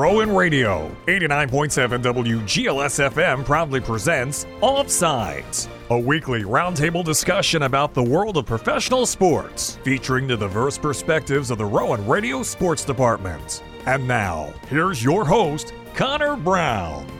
[0.00, 8.38] Rowan Radio, 89.7 WGLS FM proudly presents Offsides, a weekly roundtable discussion about the world
[8.38, 13.62] of professional sports, featuring the diverse perspectives of the Rowan Radio Sports Department.
[13.84, 17.19] And now, here's your host, Connor Brown.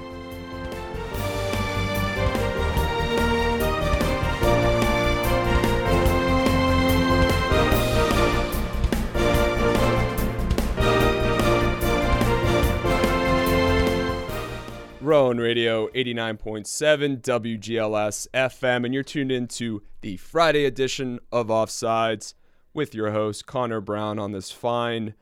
[15.11, 22.35] Rowan Radio 89.7 WGLS FM, and you're tuned into the Friday edition of Offsides
[22.75, 25.15] with your host, Connor Brown, on this fine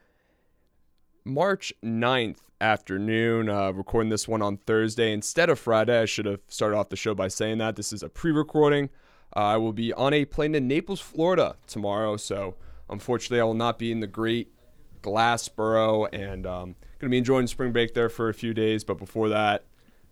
[1.25, 3.49] March 9th afternoon.
[3.49, 5.99] Uh, recording this one on Thursday instead of Friday.
[5.99, 7.75] I should have started off the show by saying that.
[7.75, 8.91] This is a pre recording.
[9.35, 12.57] Uh, I will be on a plane to Naples, Florida tomorrow, so
[12.91, 14.53] unfortunately, I will not be in the great
[15.01, 18.83] Glassboro and um, going to be enjoying spring break there for a few days.
[18.83, 19.63] But before that,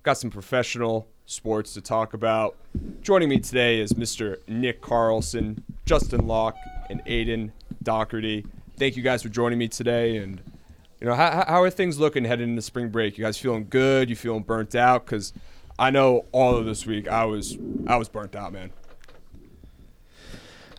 [0.08, 2.56] got some professional sports to talk about.
[3.02, 4.38] Joining me today is Mr.
[4.48, 6.56] Nick Carlson, Justin Locke,
[6.90, 7.52] and Aiden
[7.84, 8.46] Doherty.
[8.78, 10.16] Thank you guys for joining me today.
[10.16, 10.42] And
[11.02, 13.18] you know, how, how are things looking heading into spring break?
[13.18, 14.10] You guys feeling good?
[14.10, 15.04] You feeling burnt out?
[15.04, 15.34] Because
[15.78, 18.72] I know all of this week I was I was burnt out, man.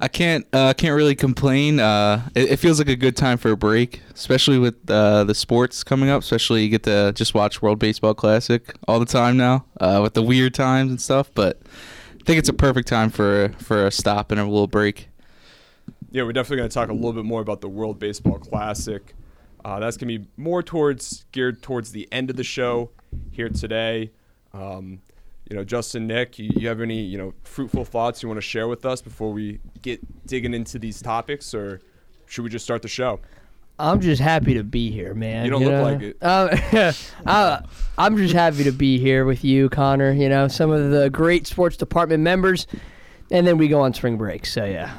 [0.00, 1.80] I can't uh, can't really complain.
[1.80, 5.34] Uh, it, it, feels like a good time for a break, especially with uh, the
[5.34, 6.22] sports coming up.
[6.22, 10.14] Especially you get to just watch World Baseball Classic all the time now uh, with
[10.14, 11.30] the weird times and stuff.
[11.34, 11.60] But
[12.20, 15.08] I think it's a perfect time for for a stop and a little break.
[16.10, 19.14] Yeah, we're definitely going to talk a little bit more about the World Baseball Classic.
[19.64, 22.90] Uh, that's going to be more towards geared towards the end of the show
[23.32, 24.12] here today.
[24.54, 25.00] Um,
[25.48, 28.46] you know, Justin, Nick, you, you have any you know fruitful thoughts you want to
[28.46, 31.80] share with us before we get digging into these topics, or
[32.26, 33.20] should we just start the show?
[33.80, 35.44] I'm just happy to be here, man.
[35.44, 35.82] You don't you look know?
[35.82, 36.16] like it.
[36.20, 36.92] Uh,
[37.26, 37.60] uh,
[37.96, 40.12] I'm just happy to be here with you, Connor.
[40.12, 42.66] You know, some of the great sports department members,
[43.30, 44.46] and then we go on spring break.
[44.46, 44.98] So yeah.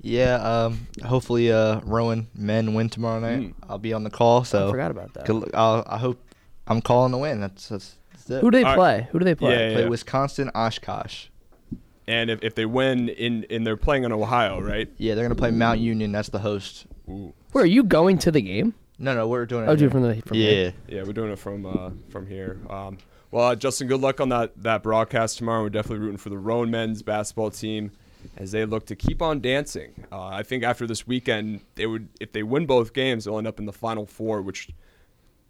[0.00, 0.36] Yeah.
[0.36, 3.40] Um, hopefully, uh, Rowan men win tomorrow night.
[3.40, 3.54] Mm.
[3.68, 4.42] I'll be on the call.
[4.44, 5.50] So I forgot about that.
[5.54, 6.18] I'll, I hope
[6.66, 7.40] I'm calling the win.
[7.40, 7.96] That's that's
[8.28, 9.08] who do they play?
[9.10, 9.52] Who do they play?
[9.52, 11.26] Yeah, yeah, play Wisconsin Oshkosh.
[12.08, 14.88] And if, if they win in in they're playing in Ohio, right?
[14.96, 16.12] Yeah, they're gonna play Mount Union.
[16.12, 16.86] That's the host.
[17.08, 17.32] Ooh.
[17.52, 18.74] Where are you going to the game?
[18.98, 19.68] No, no, we're doing it.
[19.68, 20.74] Oh, do from the from yeah, here.
[20.88, 22.58] yeah, we're doing it from uh, from here.
[22.70, 22.98] Um,
[23.30, 25.62] well, uh, Justin, good luck on that that broadcast tomorrow.
[25.62, 27.90] We're definitely rooting for the Rowan men's basketball team
[28.36, 30.06] as they look to keep on dancing.
[30.10, 33.46] Uh, I think after this weekend, they would if they win both games, they'll end
[33.46, 34.70] up in the final four, which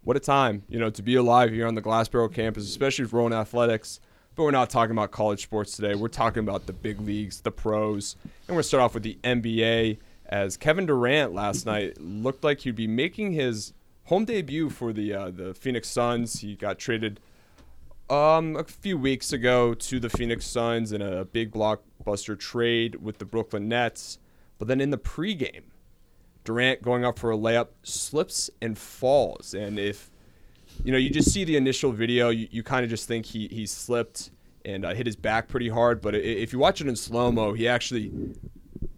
[0.07, 3.13] what a time, you know, to be alive here on the Glassboro campus, especially with
[3.13, 3.99] Rowan Athletics.
[4.37, 5.97] But we're not talking about college sports today.
[5.97, 8.15] We're talking about the big leagues, the pros.
[8.23, 12.45] And we're going to start off with the NBA as Kevin Durant last night looked
[12.45, 13.73] like he'd be making his
[14.05, 16.39] home debut for the uh, the Phoenix Suns.
[16.39, 17.19] He got traded
[18.09, 23.19] um, a few weeks ago to the Phoenix Suns in a big blockbuster trade with
[23.19, 24.21] the Brooklyn Nets.
[24.61, 25.65] But then in the pregame,
[26.47, 29.55] Durant going up for a layup slips and falls.
[29.55, 30.11] And if
[30.85, 33.49] you know, you just see the initial video, you, you kind of just think he
[33.49, 34.31] he slipped
[34.65, 36.01] and uh, hit his back pretty hard.
[36.01, 38.13] But if you watch it in slow mo, he actually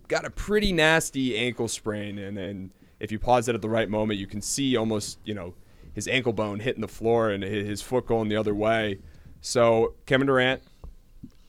[0.08, 2.18] got a pretty nasty ankle sprain.
[2.18, 5.34] And then if you pause it at the right moment, you can see almost you
[5.34, 5.54] know
[5.94, 8.98] his ankle bone hitting the floor and his foot going the other way.
[9.40, 10.62] So Kevin Durant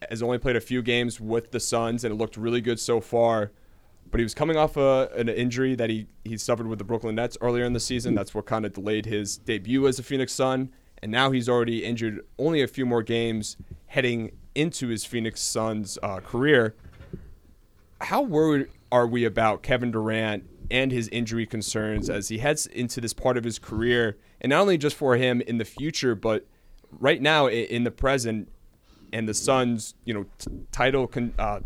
[0.09, 3.01] has only played a few games with the Suns, and it looked really good so
[3.01, 3.51] far
[4.11, 7.15] but he was coming off a, an injury that he, he suffered with the Brooklyn
[7.15, 8.15] Nets earlier in the season.
[8.15, 10.71] That's what kind of delayed his debut as a Phoenix Sun.
[11.01, 13.55] And now he's already injured only a few more games
[13.87, 16.75] heading into his Phoenix Suns uh, career.
[18.01, 22.99] How worried are we about Kevin Durant and his injury concerns as he heads into
[22.99, 24.17] this part of his career?
[24.41, 26.45] And not only just for him in the future, but
[26.91, 28.51] right now in the present
[29.13, 31.59] and the Suns, you know, t- title con- uh,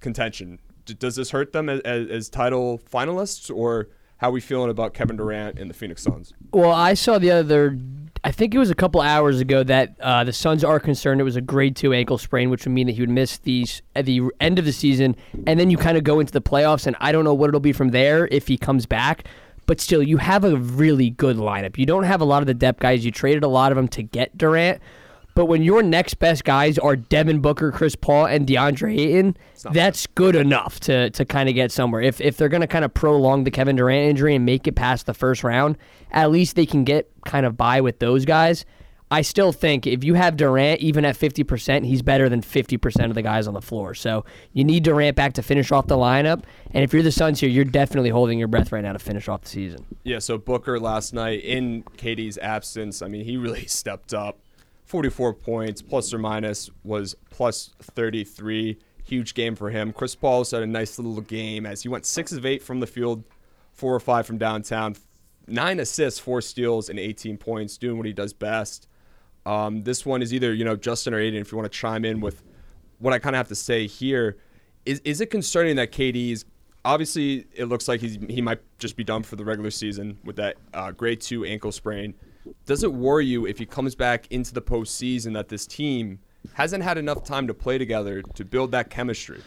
[0.00, 4.94] contention does this hurt them as, as, title finalists, or how are we feeling about
[4.94, 6.32] Kevin Durant and the Phoenix Suns?
[6.52, 7.78] Well, I saw the other,
[8.22, 11.24] I think it was a couple hours ago that uh, the Suns are concerned it
[11.24, 14.06] was a grade two ankle sprain, which would mean that he would miss these at
[14.06, 15.16] the end of the season,
[15.46, 17.60] and then you kind of go into the playoffs, and I don't know what it'll
[17.60, 19.26] be from there if he comes back.
[19.66, 21.78] But still, you have a really good lineup.
[21.78, 23.02] You don't have a lot of the depth guys.
[23.02, 24.82] You traded a lot of them to get Durant.
[25.34, 29.36] But when your next best guys are Devin Booker, Chris Paul, and DeAndre Ayton,
[29.72, 30.14] that's bad.
[30.14, 32.00] good enough to to kind of get somewhere.
[32.02, 34.76] If if they're going to kind of prolong the Kevin Durant injury and make it
[34.76, 35.76] past the first round,
[36.12, 38.64] at least they can get kind of by with those guys.
[39.10, 43.14] I still think if you have Durant even at 50%, he's better than 50% of
[43.14, 43.94] the guys on the floor.
[43.94, 46.42] So you need Durant back to finish off the lineup.
[46.72, 49.28] And if you're the Suns here, you're definitely holding your breath right now to finish
[49.28, 49.84] off the season.
[50.02, 54.38] Yeah, so Booker last night in KD's absence, I mean, he really stepped up.
[54.84, 58.78] 44 points, plus or minus, was plus 33.
[59.04, 59.92] Huge game for him.
[59.92, 62.80] Chris Paul also had a nice little game as he went six of eight from
[62.80, 63.24] the field,
[63.72, 64.96] four or five from downtown,
[65.46, 68.88] nine assists, four steals, and 18 points, doing what he does best.
[69.46, 71.40] Um, this one is either you know Justin or Aiden.
[71.40, 72.42] If you want to chime in with
[72.98, 74.38] what I kind of have to say here,
[74.86, 76.44] is is it concerning that KD is
[76.84, 80.36] obviously it looks like he's he might just be done for the regular season with
[80.36, 82.14] that uh, grade two ankle sprain.
[82.66, 86.18] Does it worry you if he comes back into the postseason that this team
[86.54, 89.42] hasn't had enough time to play together to build that chemistry?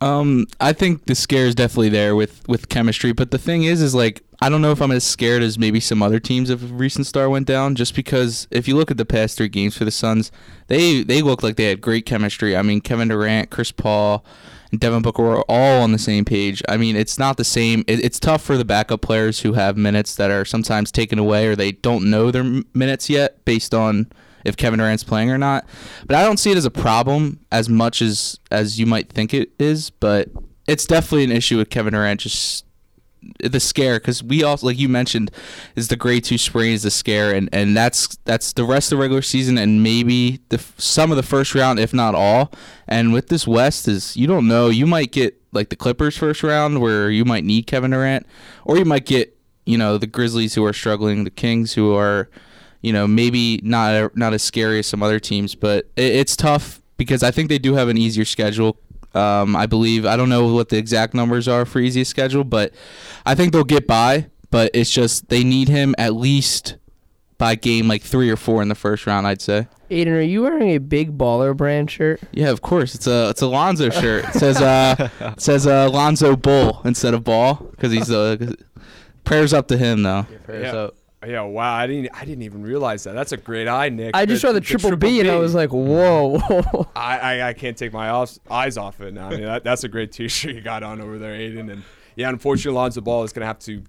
[0.00, 3.82] Um, I think the scare is definitely there with with chemistry, but the thing is,
[3.82, 6.62] is like I don't know if I'm as scared as maybe some other teams if
[6.62, 7.74] a recent star went down.
[7.74, 10.30] Just because if you look at the past three games for the Suns,
[10.68, 12.56] they they look like they had great chemistry.
[12.56, 14.24] I mean, Kevin Durant, Chris Paul,
[14.70, 16.62] and Devin Booker were all on the same page.
[16.68, 17.84] I mean, it's not the same.
[17.86, 21.46] It, it's tough for the backup players who have minutes that are sometimes taken away
[21.46, 24.10] or they don't know their minutes yet based on
[24.44, 25.66] if Kevin Durant's playing or not.
[26.06, 29.32] But I don't see it as a problem as much as as you might think
[29.34, 29.90] it is.
[29.90, 30.28] But
[30.66, 32.64] it's definitely an issue with Kevin Durant just
[33.40, 35.30] the scare because we also like you mentioned
[35.76, 38.98] is the grade two sprain is the scare and and that's that's the rest of
[38.98, 42.52] the regular season and maybe the some of the first round if not all.
[42.86, 46.42] And with this west is you don't know you might get like the clippers first
[46.42, 48.26] round where you might need kevin durant
[48.64, 49.36] or you might get
[49.66, 52.28] you know the grizzlies who are struggling the kings who are
[52.82, 56.80] you know maybe not not as scary as some other teams but it, it's tough
[56.96, 58.78] because i think they do have an easier schedule
[59.14, 62.72] um, I believe I don't know what the exact numbers are for easiest schedule, but
[63.26, 64.26] I think they'll get by.
[64.50, 66.76] But it's just they need him at least
[67.36, 69.26] by game like three or four in the first round.
[69.26, 69.68] I'd say.
[69.90, 72.20] Aiden, are you wearing a big baller brand shirt?
[72.32, 72.94] Yeah, of course.
[72.94, 74.24] It's a it's a Lonzo shirt.
[74.26, 78.52] It says uh it says uh Lonzo Bull instead of ball because he's uh
[79.24, 80.26] prayers up to him though.
[80.48, 80.70] Yeah.
[80.70, 81.74] So yeah, wow!
[81.74, 83.14] I didn't, I didn't even realize that.
[83.14, 84.12] That's a great eye, Nick.
[84.14, 86.38] I just saw the, the triple, triple B, B, and I was like, "Whoa!"
[86.96, 89.28] I, I, I, can't take my off, eyes off it now.
[89.28, 91.72] I mean, that, that's a great T-shirt you got on over there, Aiden.
[91.72, 91.82] And
[92.14, 93.82] yeah, unfortunately, Lonzo Ball is going to have to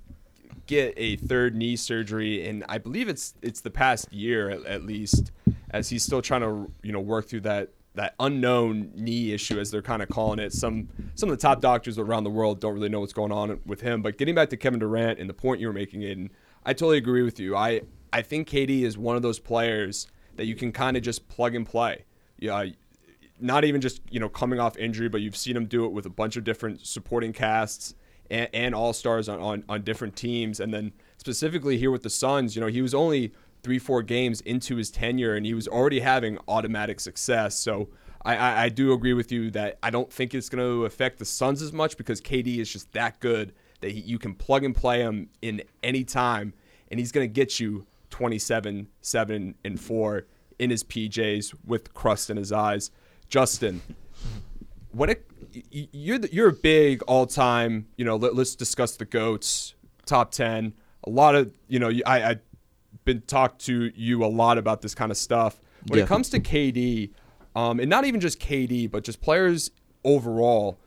[0.65, 4.83] get a third knee surgery, and I believe it's it's the past year at, at
[4.83, 5.31] least,
[5.69, 9.69] as he's still trying to you know work through that that unknown knee issue, as
[9.69, 10.53] they're kind of calling it.
[10.53, 13.59] Some some of the top doctors around the world don't really know what's going on
[13.65, 14.01] with him.
[14.01, 16.29] But getting back to Kevin Durant and the point you were making, Aiden
[16.65, 17.55] I totally agree with you.
[17.55, 21.27] I I think KD is one of those players that you can kind of just
[21.27, 22.05] plug and play.
[22.37, 22.65] Yeah,
[23.39, 26.05] not even just you know coming off injury, but you've seen him do it with
[26.05, 27.95] a bunch of different supporting casts
[28.29, 32.09] and, and all stars on, on on different teams, and then specifically here with the
[32.09, 33.33] Suns, you know he was only
[33.63, 37.55] three four games into his tenure, and he was already having automatic success.
[37.55, 37.89] So.
[38.25, 41.19] I, I, I do agree with you that I don't think it's going to affect
[41.19, 44.63] the Suns as much because KD is just that good that he, you can plug
[44.63, 46.53] and play him in any time,
[46.89, 50.25] and he's going to get you 27, 7, and 4
[50.57, 52.91] in his PJs with crust in his eyes.
[53.29, 53.81] Justin,
[54.91, 55.17] what a,
[55.71, 57.87] you're the, you're a big all time.
[57.95, 60.73] You know, let, us discuss the goats top ten.
[61.05, 62.41] A lot of you know, I I've
[63.05, 65.61] been talked to you a lot about this kind of stuff.
[65.87, 66.05] When yeah.
[66.05, 67.11] it comes to KD,
[67.55, 69.71] um, and not even just KD, but just players
[70.03, 70.79] overall,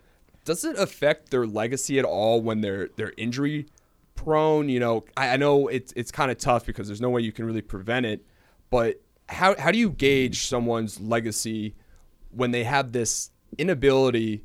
[0.45, 3.67] does it affect their legacy at all when they're they're injury
[4.15, 4.69] prone?
[4.69, 7.33] You know, I, I know it's it's kind of tough because there's no way you
[7.33, 8.25] can really prevent it,
[8.71, 11.75] but how how do you gauge someone's legacy
[12.31, 14.45] when they have this inability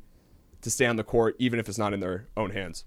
[0.62, 2.84] to stay on the court, even if it's not in their own hands?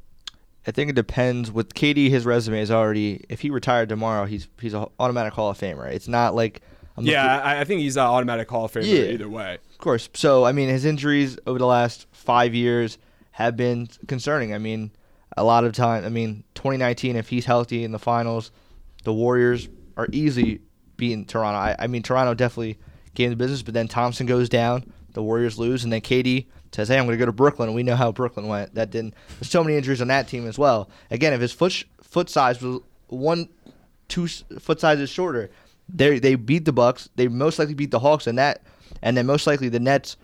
[0.67, 1.51] I think it depends.
[1.51, 3.25] With KD, his resume is already.
[3.29, 5.91] If he retired tomorrow, he's he's an automatic Hall of Famer.
[5.91, 6.62] It's not like.
[6.97, 9.57] I'm yeah, I, I think he's an automatic Hall of Famer yeah, either way.
[9.71, 10.09] Of course.
[10.13, 12.97] So I mean, his injuries over the last five years
[13.31, 14.53] have been concerning.
[14.53, 14.91] I mean,
[15.38, 16.05] a lot of time.
[16.05, 18.51] I mean, 2019, if he's healthy in the finals,
[19.03, 20.61] the Warriors are easily
[20.97, 21.57] beating Toronto.
[21.57, 22.77] I, I mean, Toronto definitely
[23.13, 26.88] gave the business, but then Thompson goes down, the Warriors lose, and then KD says,
[26.88, 28.75] "Hey, I'm going to go to Brooklyn." And we know how Brooklyn went.
[28.75, 29.13] That didn't.
[29.39, 30.89] There's so many injuries on that team as well.
[31.09, 33.50] Again, if his foot foot size was one,
[34.07, 35.50] two foot sizes shorter,
[35.89, 37.09] they they beat the Bucks.
[37.15, 38.63] They most likely beat the Hawks, and that,
[39.01, 40.17] and then most likely the Nets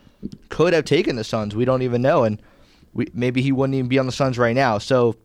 [0.50, 1.56] could have taken the Suns.
[1.56, 2.42] We don't even know, and
[2.98, 4.80] we, maybe he wouldn't even be on the Suns right now.
[4.80, 5.16] So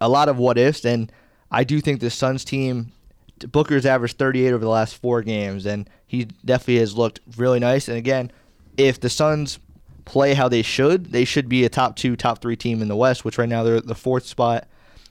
[0.00, 1.12] a lot of what ifs, and
[1.50, 2.90] I do think the Suns team.
[3.50, 7.88] Booker's averaged 38 over the last four games, and he definitely has looked really nice.
[7.88, 8.32] And again,
[8.76, 9.58] if the Suns
[10.04, 12.96] play how they should, they should be a top two, top three team in the
[12.96, 14.66] West, which right now they're the fourth spot.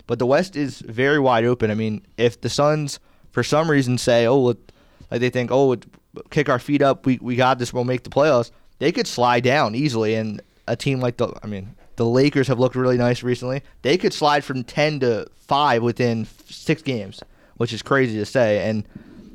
[0.08, 1.70] But the West is very wide open.
[1.70, 3.00] I mean, if the Suns,
[3.32, 4.58] for some reason, say, "Oh, let,
[5.12, 5.76] like they think, oh,
[6.32, 8.52] kick our feet up, we we got this, we'll make the playoffs.
[8.80, 12.60] They could slide down easily, and a team like the, I mean, the Lakers have
[12.60, 13.62] looked really nice recently.
[13.82, 17.22] They could slide from ten to five within six games,
[17.58, 18.68] which is crazy to say.
[18.68, 18.88] And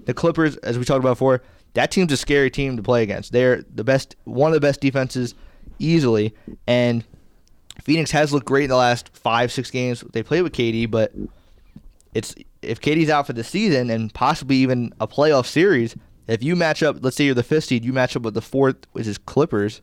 [0.07, 1.43] the Clippers, as we talked about before,
[1.75, 3.33] that team's a scary team to play against.
[3.33, 5.35] They're the best, one of the best defenses
[5.79, 6.35] easily,
[6.67, 7.05] and
[7.83, 11.13] Phoenix has looked great in the last five, six games they played with KD, but
[12.15, 15.95] it's if KD's out for the season and possibly even a playoff series,
[16.27, 18.43] if you match up, let's say you're the fifth seed, you match up with the
[18.43, 19.81] fourth, which is Clippers,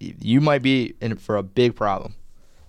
[0.00, 2.14] you might be in for a big problem.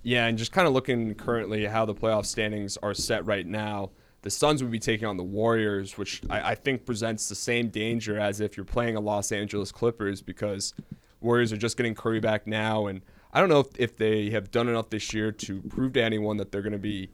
[0.03, 3.89] Yeah, and just kind of looking currently how the playoff standings are set right now,
[4.21, 7.69] the Suns would be taking on the Warriors, which I, I think presents the same
[7.69, 10.73] danger as if you're playing a Los Angeles Clippers because
[11.21, 13.01] Warriors are just getting Curry back now, and
[13.33, 16.37] I don't know if, if they have done enough this year to prove to anyone
[16.37, 17.09] that they're going to be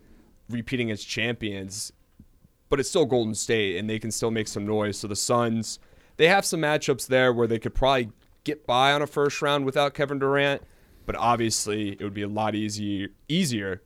[0.49, 1.91] repeating as champions.
[2.69, 4.97] But it's still Golden State, and they can still make some noise.
[4.99, 5.79] So the Suns,
[6.17, 8.11] they have some matchups there where they could probably
[8.43, 10.63] get by on a first round without Kevin Durant,
[11.05, 13.81] but obviously it would be a lot easier easier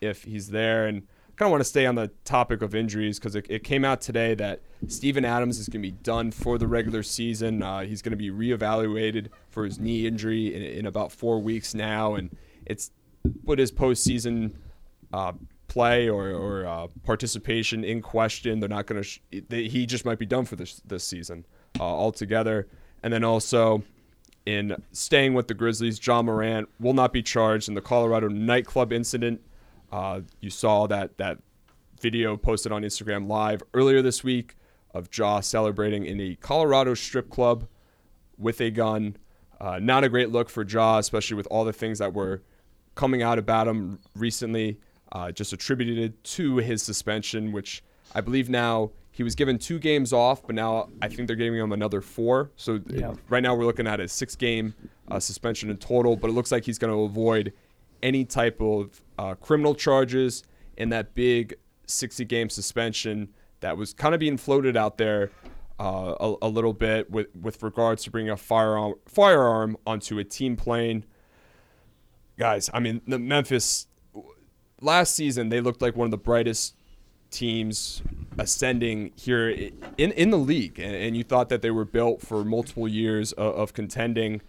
[0.00, 0.86] if he's there.
[0.86, 3.64] And I kind of want to stay on the topic of injuries because it, it,
[3.64, 7.62] came out today that Steven Adams is going to be done for the regular season.
[7.62, 11.74] Uh, he's going to be reevaluated for his knee injury in, in, about four weeks
[11.74, 12.90] now, and it's
[13.44, 14.52] put his postseason
[15.12, 15.32] uh,
[15.68, 18.60] play or, or uh, participation in question.
[18.60, 19.08] They're not going to.
[19.08, 21.46] Sh- he just might be done for this this season
[21.78, 22.68] uh, altogether.
[23.02, 23.82] And then also
[24.46, 28.92] in staying with the Grizzlies, Ja Morant will not be charged in the Colorado nightclub
[28.92, 29.40] incident.
[29.92, 31.38] Uh, you saw that that
[32.00, 34.56] video posted on Instagram Live earlier this week
[34.94, 37.66] of Ja celebrating in a Colorado strip club
[38.38, 39.16] with a gun.
[39.60, 42.42] Uh, not a great look for Ja, especially with all the things that were
[42.94, 44.78] coming out about him recently,
[45.12, 47.82] uh, just attributed to his suspension, which
[48.14, 48.90] I believe now
[49.20, 52.52] he was given two games off, but now I think they're giving him another four.
[52.56, 53.12] So yeah.
[53.28, 54.72] right now we're looking at a six game
[55.10, 57.52] uh, suspension in total, but it looks like he's going to avoid
[58.02, 60.42] any type of uh, criminal charges
[60.78, 63.28] and that big 60 game suspension
[63.60, 65.30] that was kind of being floated out there
[65.78, 70.24] uh, a, a, little bit with, with regards to bringing a firearm, firearm onto a
[70.24, 71.04] team plane.
[72.38, 73.86] Guys, I mean, the Memphis
[74.80, 76.74] last season, they looked like one of the brightest
[77.30, 78.02] teams
[78.40, 82.44] ascending here in in the league, and, and, you thought that they were built for
[82.44, 84.40] multiple years of, of, contending,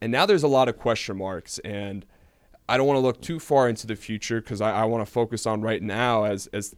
[0.00, 1.58] and now there's a lot of question marks.
[1.60, 2.06] And
[2.68, 5.10] I don't want to look too far into the future because I, I want to
[5.10, 6.24] focus on right now.
[6.24, 6.74] As as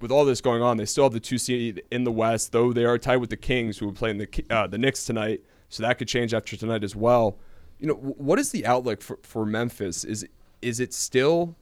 [0.00, 2.72] with all this going on, they still have the two seed in the West, though
[2.72, 5.42] they are tied with the Kings, who will play in the uh, the Knicks tonight.
[5.68, 7.38] So that could change after tonight as well.
[7.78, 10.04] You know, what is the outlook for, for Memphis?
[10.04, 10.26] Is
[10.62, 11.54] is it still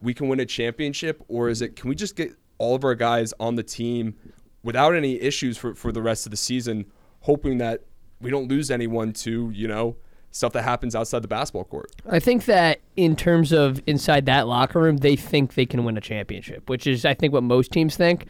[0.00, 2.34] we can win a championship, or is it can we just get
[2.64, 4.14] all of our guys on the team
[4.62, 6.86] without any issues for, for the rest of the season,
[7.20, 7.82] hoping that
[8.20, 9.96] we don't lose anyone to, you know,
[10.30, 11.92] stuff that happens outside the basketball court.
[12.08, 15.96] I think that in terms of inside that locker room, they think they can win
[15.98, 18.26] a championship, which is, I think, what most teams think.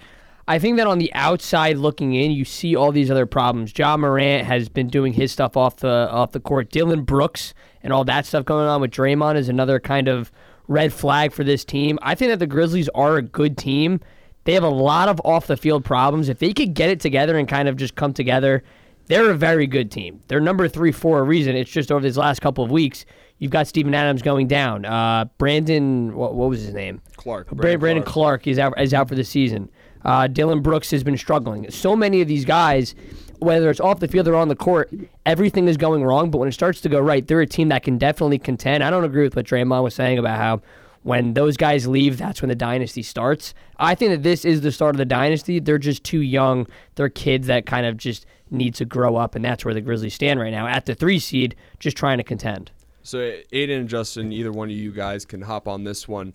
[0.47, 3.73] I think that on the outside looking in, you see all these other problems.
[3.77, 6.71] Ja Morant has been doing his stuff off the off the court.
[6.71, 10.31] Dillon Brooks and all that stuff going on with Draymond is another kind of
[10.69, 11.99] red flag for this team.
[12.03, 14.01] I think that the Grizzlies are a good team.
[14.45, 16.29] They have a lot of off the field problems.
[16.29, 18.63] If they could get it together and kind of just come together,
[19.07, 20.23] they're a very good team.
[20.29, 21.57] They're number three for a reason.
[21.57, 23.05] It's just over these last couple of weeks,
[23.39, 24.85] you've got Steven Adams going down.
[24.85, 27.01] Uh, Brandon, what, what, was his name?
[27.17, 27.49] Clarke.
[27.49, 28.43] Brandon, Brandon Clarke.
[28.43, 29.71] Clarke is out, is out for the season.
[30.05, 31.71] Uh, Dillon Brooks has been struggling.
[31.71, 32.95] So many of these guys,
[33.39, 34.93] whether it's off the field or on the court,
[35.25, 36.31] everything is going wrong.
[36.31, 38.85] But when it starts to go right, they're a team that can definitely contend.
[38.85, 40.61] I don't agree with what Draymond was saying about how
[41.05, 43.53] when those guys leave, that's when the dynasty starts.
[43.79, 45.61] I think that this is the start of the dynasty.
[45.61, 46.67] They're just too young.
[46.95, 50.15] They're kids that kind of just need to grow up, and that's where the Grizzlies
[50.15, 52.71] stand right now at the three seed, just trying to contend.
[53.03, 53.19] So,
[53.53, 56.33] Aiden and Justin, either one of you guys can hop on this one.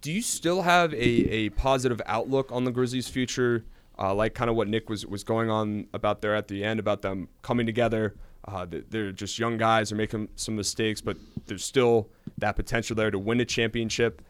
[0.00, 3.64] Do you still have a, a positive outlook on the Grizzlies' future?
[3.96, 6.80] Uh, like kind of what Nick was, was going on about there at the end,
[6.80, 8.14] about them coming together,
[8.46, 9.90] uh, they're just young guys.
[9.90, 14.22] They're making some mistakes, but there's still that potential there to win a championship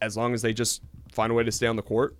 [0.00, 2.16] as long as they just find a way to stay on the court.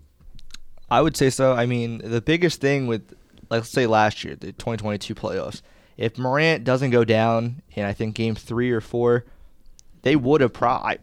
[0.91, 1.55] I would say so.
[1.55, 3.15] I mean, the biggest thing with,
[3.51, 5.63] like, let's say last year, the 2022 playoffs,
[5.97, 9.25] if Morant doesn't go down in, I think, game three or four,
[10.03, 10.99] they would have probably,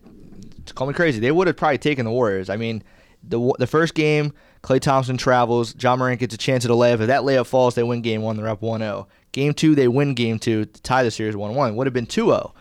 [0.76, 2.50] call me crazy, they would have probably taken the Warriors.
[2.50, 2.84] I mean,
[3.24, 7.00] the the first game, Klay Thompson travels, Ja Morant gets a chance at a layup.
[7.00, 9.08] If that layup falls, they win game one, they're up 1 0.
[9.32, 11.76] Game two, they win game two to tie the series 1 1.
[11.76, 12.54] Would have been 2 0.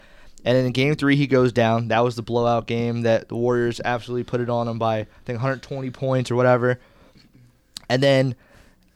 [0.44, 1.88] And then in game three, he goes down.
[1.88, 5.06] That was the blowout game that the Warriors absolutely put it on him by, I
[5.24, 6.78] think, 120 points or whatever.
[7.88, 8.36] And then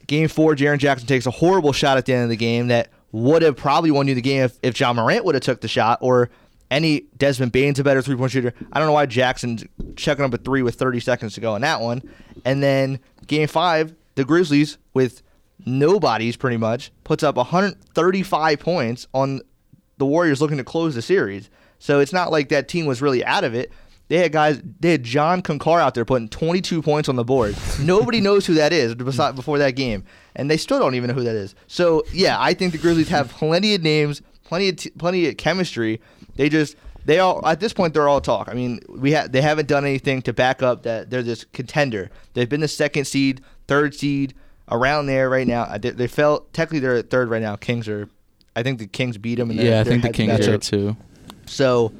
[0.06, 2.90] game four, Jaren Jackson takes a horrible shot at the end of the game that
[3.10, 5.68] would have probably won you the game if, if Ja Morant would have took the
[5.68, 6.30] shot or
[6.72, 8.54] any Desmond Bane's a better three point shooter.
[8.72, 9.64] I don't know why Jackson's
[9.96, 12.02] checking up a three with 30 seconds to go in that one.
[12.44, 15.22] And then game five, the Grizzlies with
[15.64, 19.42] nobodies pretty much puts up 135 points on
[19.98, 21.50] the Warriors looking to close the series.
[21.78, 23.70] So it's not like that team was really out of it.
[24.08, 24.60] They had guys.
[24.80, 27.56] They had John Konchar out there putting 22 points on the board.
[27.80, 30.04] Nobody knows who that is before that game,
[30.36, 31.54] and they still don't even know who that is.
[31.66, 35.36] So yeah, I think the Grizzlies have plenty of names, plenty of t- plenty of
[35.38, 36.00] chemistry.
[36.36, 38.48] They just they all at this point they're all talk.
[38.48, 42.10] I mean, we ha- they haven't done anything to back up that they're this contender.
[42.34, 44.34] They've been the second seed, third seed,
[44.70, 45.62] around there right now.
[45.62, 47.56] Uh, they, they fell technically they're at third right now.
[47.56, 48.08] Kings are,
[48.56, 49.50] I think the Kings beat them.
[49.50, 50.96] In their, yeah, I think the Kings are too.
[51.46, 51.92] So,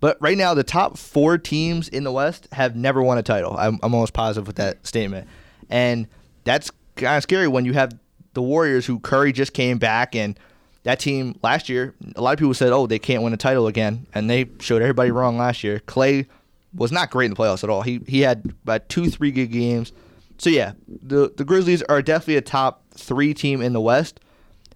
[0.00, 3.56] but right now the top four teams in the West have never won a title.
[3.56, 5.26] I'm, I'm almost positive with that statement,
[5.70, 6.06] and
[6.44, 7.98] that's kind of scary when you have
[8.34, 10.38] the Warriors, who Curry just came back, and
[10.86, 13.66] that team last year, a lot of people said, "Oh, they can't win a title
[13.66, 15.80] again," and they showed everybody wrong last year.
[15.80, 16.26] Klay
[16.72, 17.82] was not great in the playoffs at all.
[17.82, 19.90] He he had about two, three good games.
[20.38, 24.20] So yeah, the the Grizzlies are definitely a top three team in the West,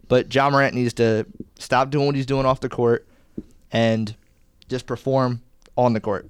[0.08, 1.26] but Ja Morant needs to
[1.60, 3.06] stop doing what he's doing off the court
[3.70, 4.16] and
[4.68, 5.42] just perform
[5.76, 6.28] on the court.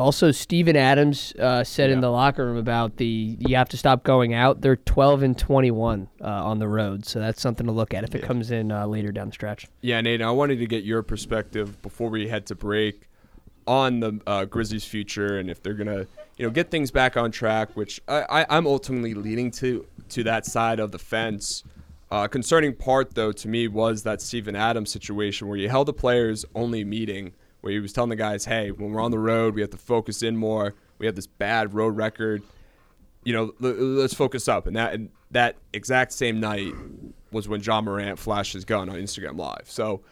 [0.00, 4.02] Also, Steven Adams uh, said in the locker room about the you have to stop
[4.02, 4.62] going out.
[4.62, 8.14] They're 12 and 21 uh, on the road, so that's something to look at if
[8.14, 9.66] it comes in uh, later down the stretch.
[9.82, 13.08] Yeah, Nate, I wanted to get your perspective before we head to break
[13.66, 17.30] on the uh, Grizzlies' future and if they're gonna, you know, get things back on
[17.30, 17.76] track.
[17.76, 21.62] Which I, I, I'm ultimately leaning to to that side of the fence.
[22.10, 25.92] Uh, concerning part though to me was that Steven Adams situation where you held the
[25.92, 29.54] players only meeting where he was telling the guys, hey, when we're on the road,
[29.54, 30.74] we have to focus in more.
[30.98, 32.42] We have this bad road record
[33.24, 34.66] you know, l- let's focus up.
[34.66, 36.72] And that and that exact same night
[37.32, 39.70] was when Ja Morant flashed his gun on Instagram Live.
[39.70, 40.02] So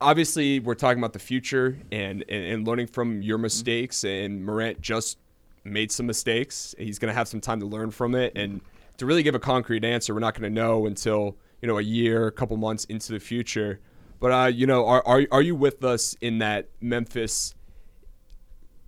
[0.00, 3.42] obviously, we're talking about the future and, and, and learning from your mm-hmm.
[3.42, 4.04] mistakes.
[4.04, 5.18] And Morant just
[5.64, 6.74] made some mistakes.
[6.78, 8.32] He's going to have some time to learn from it.
[8.36, 8.60] And
[8.98, 11.82] to really give a concrete answer, we're not going to know until you know a
[11.82, 13.80] year, a couple months into the future.
[14.24, 17.54] But uh, you know, are, are are you with us in that Memphis?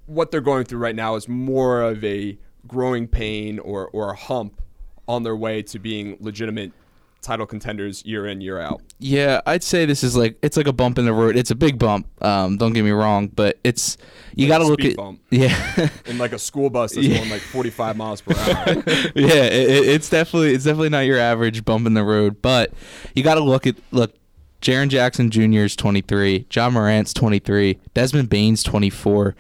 [0.06, 4.16] what they're going through right now is more of a growing pain or, or a
[4.16, 4.62] hump
[5.08, 6.72] on their way to being legitimate
[7.20, 8.80] title contenders year in year out.
[9.00, 11.36] Yeah, I'd say this is like it's like a bump in the road.
[11.36, 12.06] It's a big bump.
[12.24, 13.98] Um, don't get me wrong, but it's
[14.36, 15.20] you Like got to look at bump.
[15.30, 15.88] yeah.
[16.06, 17.18] In like a school bus that's Yeah.
[17.18, 18.66] going like 45 miles per hour.
[19.14, 22.72] yeah, it, it- it's definitely it's definitely not your average bump in the road, but
[23.14, 24.14] you got to look at look.
[24.60, 25.64] Jaren Jackson Jr.
[25.64, 26.46] is 23.
[26.52, 27.78] Ja Morant's 23.
[27.94, 29.34] Desmond Bane's 24.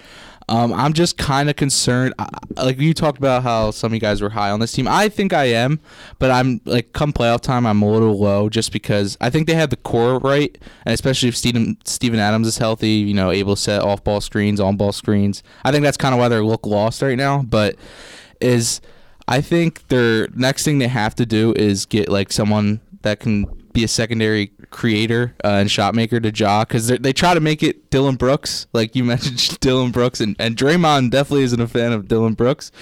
[0.48, 2.14] Um, I'm just kind of concerned.
[2.18, 4.86] I, like you talked about how some of you guys were high on this team.
[4.86, 5.80] I think I am,
[6.20, 9.54] but I'm like come playoff time, I'm a little low just because I think they
[9.54, 13.56] have the core right, and especially if Steven Steven Adams is healthy, you know, able
[13.56, 15.42] to set off ball screens, on ball screens.
[15.64, 17.42] I think that's kind of why they look lost right now.
[17.42, 17.74] But
[18.40, 18.80] is
[19.26, 23.46] I think their next thing they have to do is get like someone that can
[23.76, 27.62] be a secondary creator uh, and shot maker to Ja because they try to make
[27.62, 31.92] it Dillon Brooks, like you mentioned Dillon Brooks, and, and Draymond definitely isn't a fan
[31.92, 32.72] of Dillon Brooks,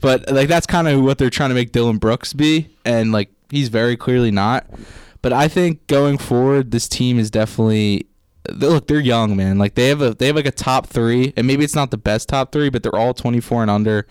[0.00, 3.30] but like that's kind of what they're trying to make Dillon Brooks be, and like
[3.50, 4.66] he's very clearly not.
[5.20, 8.06] But I think going forward, this team is definitely
[8.54, 11.46] look they're young man like they have a they have like a top three and
[11.46, 14.06] maybe it's not the best top three but they're all 24 and under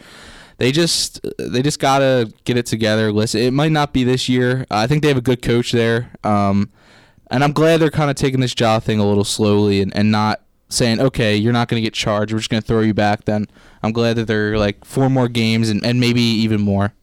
[0.58, 3.12] they just they just gotta get it together.
[3.12, 4.66] Listen it might not be this year.
[4.70, 6.70] I think they have a good coach there um
[7.30, 10.12] and i'm glad they're kind of taking this job thing a little slowly and, and
[10.12, 12.34] not saying okay you're not going to get charged.
[12.34, 13.26] We're just going to throw you back.
[13.26, 13.48] Then
[13.84, 16.94] i'm glad that they're like four more games and, and maybe even more.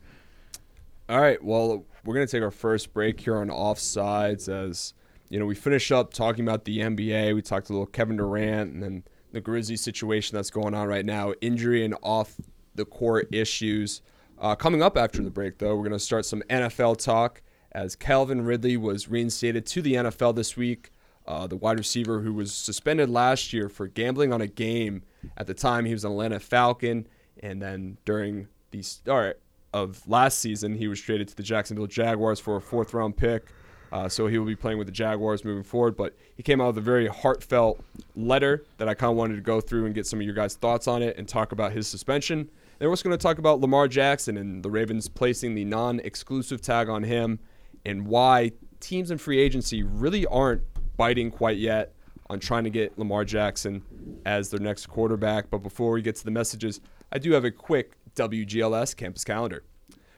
[1.07, 1.43] All right.
[1.43, 4.95] Well, we're going to take our first break here on Offsides as,
[5.29, 7.35] you know, we finish up talking about the NBA.
[7.35, 11.05] We talked a little Kevin Durant and then the Grizzlies situation that's going on right
[11.05, 12.37] now, injury and off
[12.75, 14.03] the core issues.
[14.39, 17.97] Uh, coming up after the break, though, we're going to start some NFL talk as
[17.97, 20.91] Calvin Ridley was reinstated to the NFL this week.
[21.27, 25.03] Uh, the wide receiver who was suspended last year for gambling on a game.
[25.37, 27.07] At the time, he was an Atlanta Falcon,
[27.43, 29.41] and then during the start
[29.73, 33.49] of last season, he was traded to the Jacksonville Jaguars for a fourth round pick.
[33.91, 35.97] Uh, so he will be playing with the Jaguars moving forward.
[35.97, 37.83] But he came out with a very heartfelt
[38.17, 40.57] letter that I kind of wanted to go through and get some of your guys'
[40.57, 42.51] thoughts on it and talk about his suspension.
[42.81, 46.01] And we're also going to talk about Lamar Jackson and the Ravens placing the non
[46.01, 47.39] exclusive tag on him
[47.85, 50.63] and why teams in free agency really aren't
[50.97, 51.95] biting quite yet
[52.31, 53.83] on trying to get Lamar Jackson
[54.25, 55.51] as their next quarterback.
[55.51, 56.81] But before we get to the messages,
[57.13, 59.65] I do have a quick WGLS campus calendar.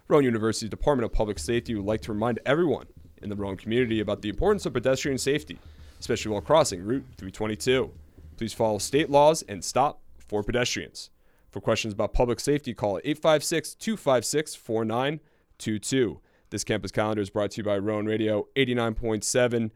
[0.09, 2.87] Rowan University's Department of Public Safety would like to remind everyone
[3.23, 5.59] in the Rowan community about the importance of pedestrian safety,
[5.99, 7.91] especially while crossing Route 322.
[8.37, 11.11] Please follow state laws and stop for pedestrians.
[11.57, 16.21] For questions about public safety, call 856 256 4922.
[16.51, 19.71] This campus calendar is brought to you by Rowan Radio 89.7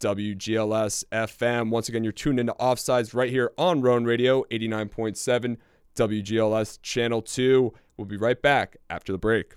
[0.00, 1.70] WGLS FM.
[1.70, 5.56] Once again, you're tuned into Offsides right here on Rowan Radio 89.7
[5.94, 7.74] WGLS Channel 2.
[7.96, 9.54] We'll be right back after the break.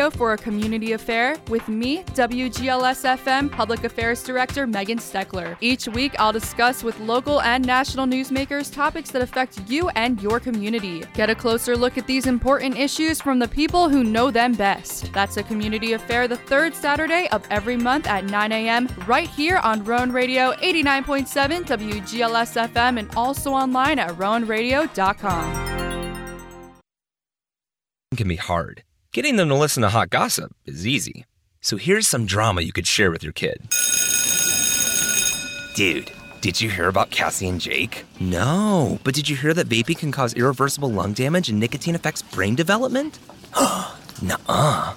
[0.00, 5.58] Radio for a community affair with me, WGLS FM Public Affairs Director Megan Steckler.
[5.60, 10.40] Each week, I'll discuss with local and national newsmakers topics that affect you and your
[10.40, 11.04] community.
[11.12, 15.12] Get a closer look at these important issues from the people who know them best.
[15.12, 18.88] That's a community affair the third Saturday of every month at 9 a.m.
[19.06, 25.68] right here on Rowan Radio 89.7 WGLS FM and also online at rowanradio.com.
[28.16, 28.82] Can be hard.
[29.12, 31.24] Getting them to listen to hot gossip is easy.
[31.60, 33.60] So here's some drama you could share with your kid.
[35.74, 38.04] Dude, did you hear about Cassie and Jake?
[38.20, 42.22] No, but did you hear that vaping can cause irreversible lung damage and nicotine affects
[42.22, 43.18] brain development?
[44.22, 44.94] Nuh-uh.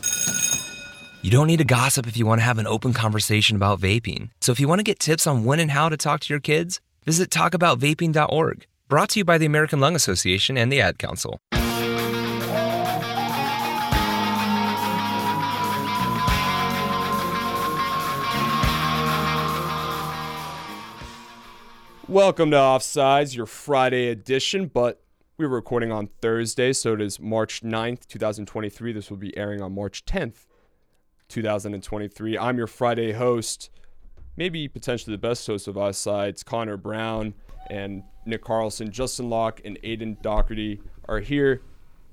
[1.24, 4.30] You don't need to gossip if you want to have an open conversation about vaping.
[4.42, 6.40] So if you want to get tips on when and how to talk to your
[6.40, 8.68] kids, visit talkaboutvaping.org.
[8.88, 11.40] Brought to you by the American Lung Association and the Ad Council.
[22.10, 25.02] Welcome to Offsides, your Friday edition, but
[25.38, 28.92] we were recording on Thursday, so it is March 9th, 2023.
[28.92, 30.46] This will be airing on March 10th,
[31.30, 32.38] 2023.
[32.38, 33.70] I'm your Friday host,
[34.36, 37.36] maybe potentially the best host of Offsides, Connor Brown
[37.70, 38.92] and Nick Carlson.
[38.92, 41.62] Justin Locke and Aiden Doherty are here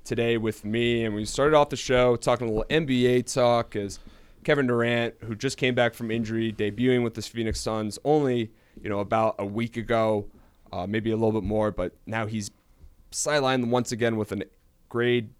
[0.04, 3.98] today with me, and we started off the show talking a little NBA talk as
[4.44, 8.88] Kevin Durant, who just came back from injury, debuting with the Phoenix Suns only– you
[8.88, 10.26] know, about a week ago,
[10.72, 12.50] uh, maybe a little bit more, but now he's
[13.12, 14.44] sidelined once again with an
[14.88, 15.30] grade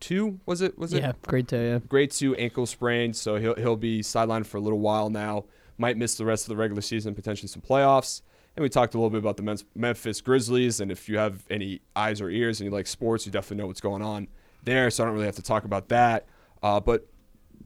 [0.00, 0.40] two.
[0.46, 0.78] Was it?
[0.78, 1.02] Was it?
[1.02, 1.58] Yeah, grade two.
[1.58, 3.12] Yeah, grade two ankle sprain.
[3.12, 5.44] So he'll he'll be sidelined for a little while now.
[5.78, 8.22] Might miss the rest of the regular season, potentially some playoffs.
[8.56, 11.82] And we talked a little bit about the Memphis Grizzlies, and if you have any
[11.94, 14.28] eyes or ears and you like sports, you definitely know what's going on
[14.64, 14.90] there.
[14.90, 16.26] So I don't really have to talk about that.
[16.62, 17.06] Uh, but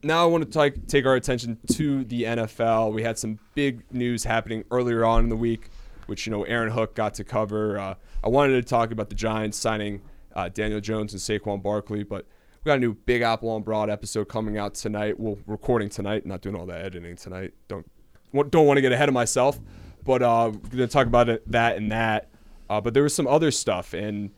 [0.03, 2.93] now I want to take take our attention to the NFL.
[2.93, 5.69] We had some big news happening earlier on in the week,
[6.07, 7.77] which you know Aaron Hook got to cover.
[7.77, 10.01] Uh, I wanted to talk about the Giants signing
[10.35, 12.25] uh, Daniel Jones and Saquon Barkley, but
[12.63, 15.19] we got a new Big Apple on Broad episode coming out tonight.
[15.19, 17.53] We're recording tonight, not doing all that editing tonight.
[17.67, 17.85] Don't
[18.33, 19.59] don't want to get ahead of myself,
[20.03, 22.29] but uh, we're gonna talk about it, that and that.
[22.69, 24.31] Uh, but there was some other stuff and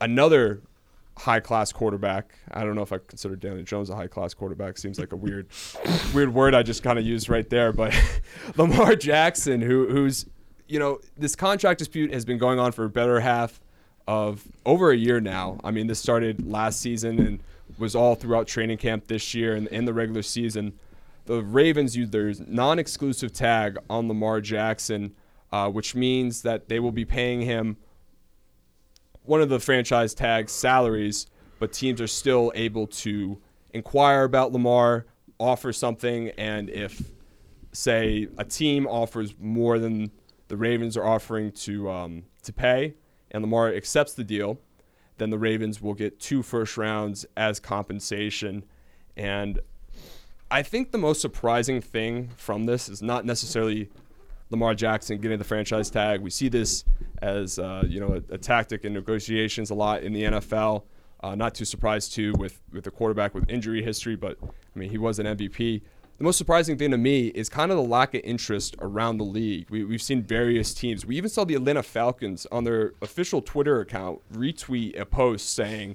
[0.00, 0.62] another
[1.18, 2.32] high class quarterback.
[2.52, 4.78] I don't know if I consider Daniel Jones a high class quarterback.
[4.78, 5.48] Seems like a weird,
[6.14, 7.72] weird word I just kind of used right there.
[7.72, 7.94] But
[8.56, 10.26] Lamar Jackson, who who's
[10.68, 13.60] you know this contract dispute has been going on for a better half
[14.06, 15.58] of over a year now.
[15.64, 17.42] I mean, this started last season and
[17.78, 20.72] was all throughout training camp this year and in the regular season.
[21.26, 25.14] The Ravens used their non-exclusive tag on Lamar Jackson,
[25.52, 27.76] uh, which means that they will be paying him
[29.28, 31.26] one of the franchise tag salaries,
[31.58, 33.38] but teams are still able to
[33.72, 35.06] inquire about Lamar,
[35.38, 37.10] offer something, and if,
[37.72, 40.10] say, a team offers more than
[40.48, 42.94] the Ravens are offering to um, to pay,
[43.30, 44.58] and Lamar accepts the deal,
[45.18, 48.64] then the Ravens will get two first rounds as compensation.
[49.16, 49.60] And
[50.50, 53.90] I think the most surprising thing from this is not necessarily
[54.50, 56.20] Lamar Jackson getting the franchise tag.
[56.20, 56.84] We see this
[57.22, 60.84] as uh, you know a, a, tactic in negotiations a lot in the NFL.
[61.20, 64.90] Uh, not too surprised too with with a quarterback with injury history, but I mean
[64.90, 65.82] he was an MVP.
[66.18, 69.24] The most surprising thing to me is kind of the lack of interest around the
[69.24, 69.70] league.
[69.70, 71.06] We, we've seen various teams.
[71.06, 75.94] We even saw the Atlanta Falcons on their official Twitter account retweet a post saying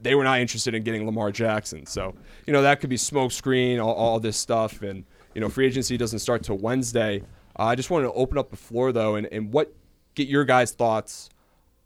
[0.00, 1.86] they were not interested in getting Lamar Jackson.
[1.86, 2.14] So
[2.46, 5.96] you know that could be smokescreen, all, all this stuff, and you know free agency
[5.96, 7.22] doesn't start till Wednesday.
[7.58, 9.74] Uh, I just wanted to open up the floor though, and, and what
[10.14, 11.28] get your guys' thoughts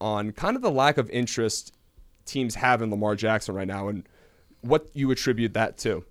[0.00, 1.74] on kind of the lack of interest
[2.24, 4.08] teams have in Lamar Jackson right now, and
[4.60, 6.04] what you attribute that to.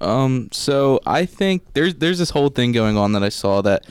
[0.00, 3.86] Um, so I think there's there's this whole thing going on that I saw that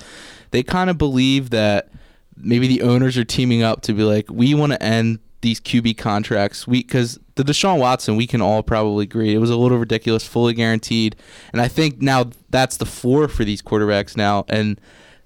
[0.52, 1.90] they kind of believe that
[2.38, 5.98] maybe the owners are teaming up to be like, we want to end these QB
[5.98, 6.68] contracts.
[6.68, 10.26] We because the Deshaun Watson, we can all probably agree it was a little ridiculous,
[10.26, 11.16] fully guaranteed,
[11.52, 14.80] and I think now that's the floor for these quarterbacks now, and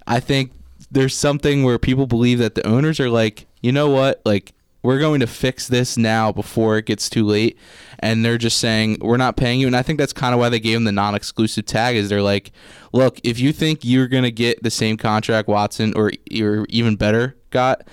[0.07, 0.51] I think
[0.91, 4.99] there's something where people believe that the owners are like, you know what, like we're
[4.99, 7.57] going to fix this now before it gets too late.
[7.99, 9.67] And they're just saying we're not paying you.
[9.67, 12.21] And i think that's kind of why they gave him the non-exclusive tag is they're
[12.21, 12.51] like
[12.93, 16.95] look if you think you're going to get the same contract watson or or even
[16.95, 17.87] better got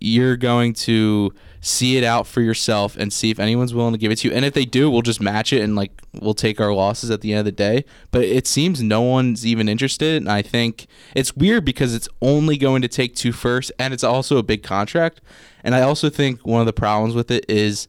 [0.00, 1.32] you're going to
[1.62, 4.34] see it out for yourself and see if anyone's willing to give it to you
[4.34, 7.20] and if they do we'll just match it and like we'll take our losses at
[7.22, 10.86] the end of the day but it seems no one's even interested and i think
[11.14, 14.62] it's weird because it's only going to take two first and it's also a big
[14.62, 15.20] contract
[15.64, 17.88] and I also think one of the problems with it is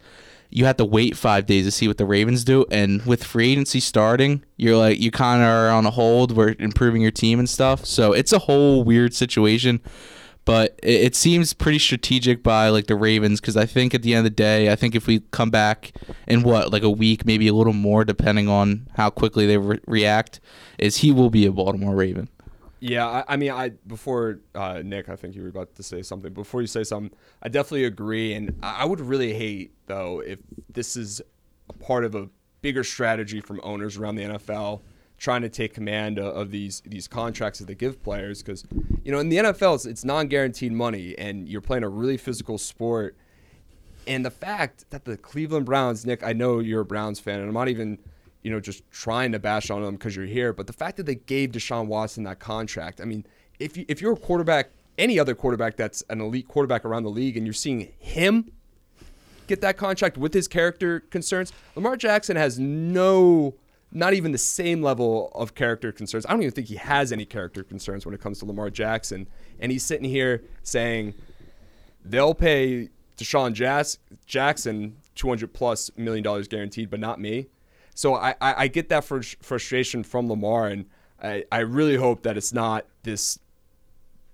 [0.50, 2.66] you have to wait five days to see what the Ravens do.
[2.70, 6.36] And with free agency starting, you're like you kind of are on a hold.
[6.36, 7.86] We're improving your team and stuff.
[7.86, 9.82] So it's a whole weird situation.
[10.46, 14.14] But it, it seems pretty strategic by like the Ravens because I think at the
[14.14, 15.94] end of the day, I think if we come back
[16.28, 19.80] in what like a week, maybe a little more, depending on how quickly they re-
[19.88, 20.40] react,
[20.78, 22.30] is he will be a Baltimore Raven.
[22.80, 26.02] Yeah, I, I mean, I before uh, Nick, I think you were about to say
[26.02, 26.34] something.
[26.34, 30.40] Before you say something, I definitely agree, and I I would really hate though if
[30.70, 31.22] this is
[31.70, 32.28] a part of a
[32.62, 34.82] bigger strategy from owners around the NFL
[35.24, 38.66] trying to take command of, these these contracts that they give players because
[39.06, 42.58] you know in the NFL it's, it's non-guaranteed money and you're playing a really physical
[42.58, 43.16] sport
[44.06, 47.48] and the fact that the Cleveland Browns Nick I know you're a Browns fan and
[47.48, 48.00] I'm not even
[48.42, 51.06] you know just trying to bash on them because you're here but the fact that
[51.06, 53.26] they gave Deshaun Watson that contract I mean
[53.60, 57.10] if you, if you're a quarterback any other quarterback that's an elite quarterback around the
[57.10, 58.52] league and you're seeing him
[59.48, 61.52] get that contract with his character concerns.
[61.76, 63.56] Lamar Jackson has no,
[63.94, 66.26] not even the same level of character concerns.
[66.26, 69.28] I don't even think he has any character concerns when it comes to Lamar Jackson.
[69.60, 71.14] And he's sitting here saying
[72.04, 77.48] they'll pay Deshaun Jas- Jackson 200 plus million dollars guaranteed, but not me.
[77.94, 80.86] So I, I, I get that frus- frustration from Lamar, and
[81.22, 83.38] I, I really hope that it's not this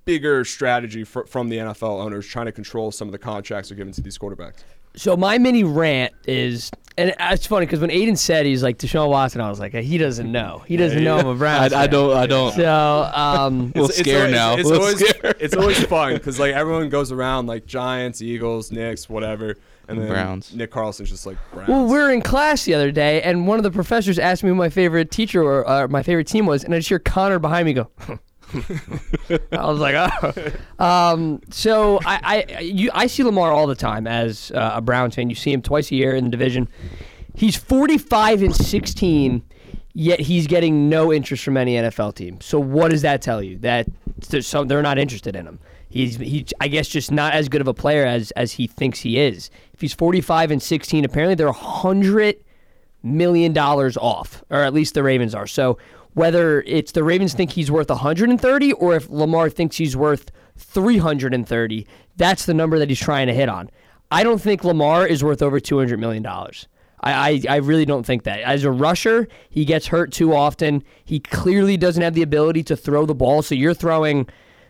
[0.05, 3.77] bigger strategy fr- from the NFL owners trying to control some of the contracts they're
[3.77, 4.63] giving to these quarterbacks.
[4.95, 9.08] So my mini rant is, and it's funny because when Aiden said he's like Deshaun
[9.10, 10.63] Watson, I was like, he doesn't know.
[10.67, 11.71] He doesn't know I'm a Browns.
[11.73, 11.89] I, I fan.
[11.91, 12.17] don't.
[12.17, 12.54] I don't.
[12.54, 14.56] So, um, We'll scare always, now.
[14.58, 15.36] It's We'll always, scare.
[15.39, 19.56] it's always fun because like everyone goes around like Giants, Eagles, Knicks, whatever,
[19.88, 20.54] and then Browns.
[20.54, 21.69] Nick Carlson's just like Browns.
[21.69, 24.49] well, we were in class the other day, and one of the professors asked me
[24.49, 27.39] who my favorite teacher or uh, my favorite team was, and I just hear Connor
[27.39, 27.89] behind me go.
[29.51, 30.83] I was like, oh.
[30.83, 35.15] Um, so I, I, you, I see Lamar all the time as uh, a Browns
[35.15, 35.29] fan.
[35.29, 36.67] You see him twice a year in the division.
[37.35, 39.43] He's 45 and 16,
[39.93, 42.41] yet he's getting no interest from any NFL team.
[42.41, 43.57] So what does that tell you?
[43.59, 43.88] That
[44.29, 45.59] there's some, they're not interested in him.
[45.89, 48.99] He's he, I guess, just not as good of a player as as he thinks
[48.99, 49.49] he is.
[49.73, 52.35] If he's 45 and 16, apparently they're 100
[53.01, 55.47] million dollars off, or at least the Ravens are.
[55.47, 55.79] So
[56.13, 61.87] whether it's the Ravens think he's worth 130 or if Lamar thinks he's worth 330,
[62.17, 63.69] that's the number that he's trying to hit on.
[64.11, 66.67] I don't think Lamar is worth over 200 million dollars.
[67.01, 68.41] I, I, I really don't think that.
[68.41, 70.83] As a rusher, he gets hurt too often.
[71.05, 73.41] He clearly doesn't have the ability to throw the ball.
[73.41, 74.27] So you're throwing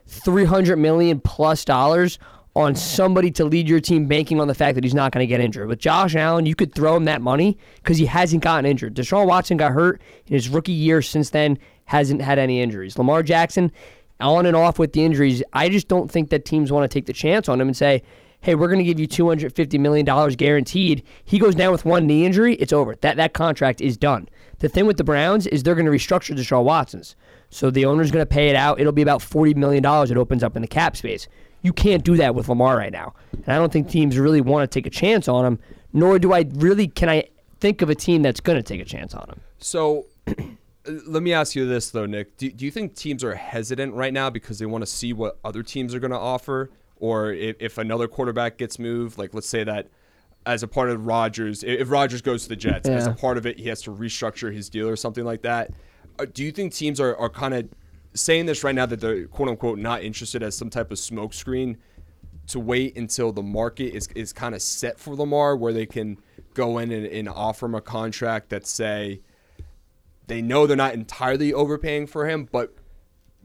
[0.08, 2.19] 300 million plus dollars
[2.60, 5.28] on somebody to lead your team banking on the fact that he's not going to
[5.28, 5.69] get injured.
[5.69, 8.95] With Josh Allen, you could throw him that money because he hasn't gotten injured.
[8.95, 12.98] Deshaun Watson got hurt in his rookie year since then, hasn't had any injuries.
[12.98, 13.72] Lamar Jackson,
[14.19, 17.06] on and off with the injuries, I just don't think that teams want to take
[17.06, 18.04] the chance on him and say,
[18.41, 21.04] hey, we're going to give you $250 million guaranteed.
[21.24, 22.95] He goes down with one knee injury, it's over.
[22.98, 24.28] That, that contract is done.
[24.60, 27.15] The thing with the Browns is they're going to restructure Deshaun Watson's.
[27.50, 28.82] So the owner's going to pay it out.
[28.82, 29.84] It'll be about $40 million.
[29.86, 31.30] It opens up in the cap space.
[31.62, 33.13] You can't do that with Lamar right now.
[33.34, 35.60] And I don't think teams really want to take a chance on him,
[35.93, 38.86] nor do I really can I think of a team that's going to take a
[38.86, 39.41] chance on him.
[39.58, 40.06] So
[41.08, 42.38] let me ask you this though, Nick.
[42.38, 45.38] Do, do you think teams are hesitant right now because they want to see what
[45.43, 49.50] other teams are going to offer, or if, if another quarterback gets moved, like let's
[49.50, 49.88] say that
[50.45, 53.45] as a part of Rodgers, if Rodgers goes to the Jets, as a part of
[53.45, 55.72] it, he has to restructure his deal or something like that.
[56.17, 57.69] Uh, Do you think teams are, are kind of
[58.13, 61.78] saying this right now that they're quote unquote not interested as some type of smokescreen
[62.48, 66.17] to wait until the market is, is kind of set for Lamar, where they can
[66.56, 69.22] go in and, and offer him a contract that say
[70.28, 72.74] they know they're not entirely overpaying for him, but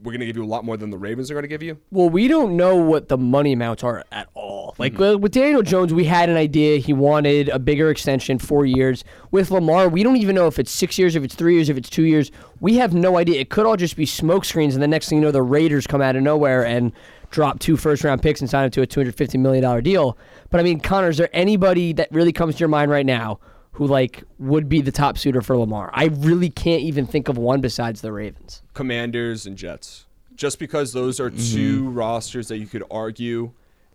[0.01, 1.63] we're going to give you a lot more than the Ravens are going to give
[1.63, 1.79] you.
[1.89, 4.75] Well, we don't know what the money amounts are at all.
[4.77, 6.77] Like uh, with Daniel Jones, we had an idea.
[6.77, 9.03] He wanted a bigger extension, four years.
[9.31, 11.77] With Lamar, we don't even know if it's six years, if it's three years, if
[11.77, 12.29] it's two years.
[12.59, 13.39] We have no idea.
[13.39, 15.87] It could all just be smoke screens, and the next thing you know, the Raiders
[15.87, 16.91] come out of nowhere and
[17.31, 20.17] drop two first round picks and sign him to a $250 million deal.
[20.49, 23.39] But I mean, Connor, is there anybody that really comes to your mind right now
[23.75, 25.89] who like would be the top suitor for Lamar?
[25.93, 28.63] I really can't even think of one besides the Ravens.
[28.73, 30.05] Commanders and Jets.
[30.33, 33.51] Just because those are two rosters that you could argue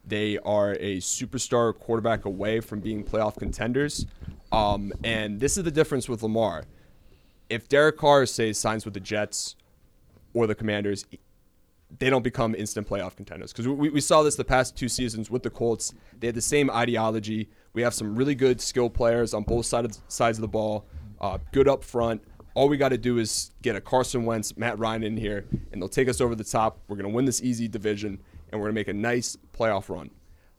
[0.06, 4.06] they are a superstar quarterback away from being playoff contenders.
[4.52, 6.64] Um, and this is the difference with Lamar.
[7.48, 9.56] If Derek Carr, say, signs with the Jets
[10.32, 11.04] or the Commanders,
[11.98, 13.52] they don't become instant playoff contenders.
[13.52, 15.92] Because we, we saw this the past two seasons with the Colts.
[16.18, 17.48] They had the same ideology.
[17.72, 20.86] We have some really good skill players on both side of, sides of the ball,
[21.20, 22.22] uh, good up front.
[22.54, 25.80] All we got to do is get a Carson Wentz, Matt Ryan in here, and
[25.80, 26.80] they'll take us over the top.
[26.88, 29.88] We're going to win this easy division, and we're going to make a nice playoff
[29.88, 30.10] run.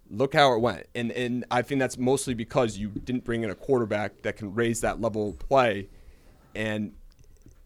[0.09, 0.87] Look how it went.
[0.95, 4.53] And, and I think that's mostly because you didn't bring in a quarterback that can
[4.53, 5.89] raise that level of play.
[6.55, 6.93] And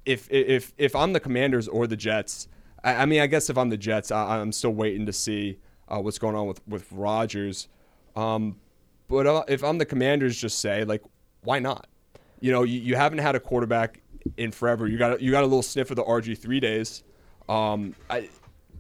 [0.06, 2.48] if if if I'm the Commanders or the Jets,
[2.84, 5.58] I, I mean, I guess if I'm the Jets, I, I'm still waiting to see
[5.88, 7.68] uh, what's going on with with Rodgers.
[8.16, 8.58] Um,
[9.08, 11.04] but if I'm the Commanders, just say like,
[11.44, 11.88] why not?
[12.40, 14.02] You know, you, you haven't had a quarterback
[14.38, 14.88] in forever.
[14.88, 17.04] You got a, you got a little sniff of the RG three days.
[17.48, 18.30] Um, I,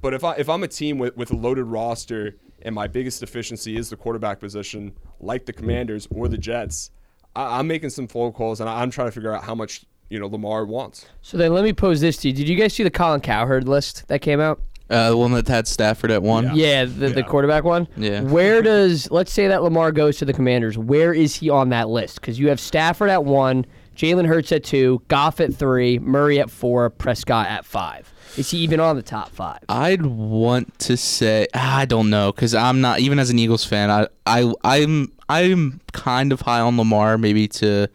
[0.01, 3.19] but if I if I'm a team with, with a loaded roster and my biggest
[3.19, 6.91] deficiency is the quarterback position, like the Commanders or the Jets,
[7.35, 10.19] I, I'm making some phone calls and I'm trying to figure out how much you
[10.19, 11.05] know Lamar wants.
[11.21, 12.33] So then let me pose this to you.
[12.33, 14.61] Did you guys see the Colin Cowherd list that came out?
[14.89, 16.55] Uh, the one that had Stafford at one.
[16.55, 17.87] Yeah, the, the quarterback one.
[17.97, 18.21] Yeah.
[18.21, 20.77] Where does let's say that Lamar goes to the Commanders?
[20.77, 22.21] Where is he on that list?
[22.21, 26.51] Because you have Stafford at one, Jalen Hurts at two, Goff at three, Murray at
[26.51, 28.11] four, Prescott at five.
[28.37, 29.59] Is he even on the top five?
[29.69, 33.89] I'd want to say I don't know because I'm not even as an Eagles fan.
[33.89, 37.87] I I I'm I'm kind of high on Lamar, maybe to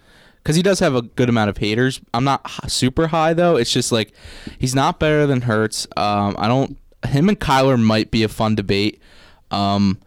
[0.42, 2.00] because he does have a good amount of haters.
[2.14, 3.56] I'm not h- super high though.
[3.56, 4.12] It's just like
[4.58, 5.86] he's not better than Hurts.
[5.96, 6.78] Um, I don't.
[7.06, 9.00] Him and Kyler might be a fun debate.
[9.50, 9.98] Um,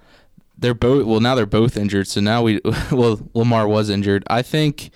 [0.57, 2.07] they're both well now they're both injured.
[2.07, 4.23] So now we well Lamar was injured.
[4.27, 4.91] I think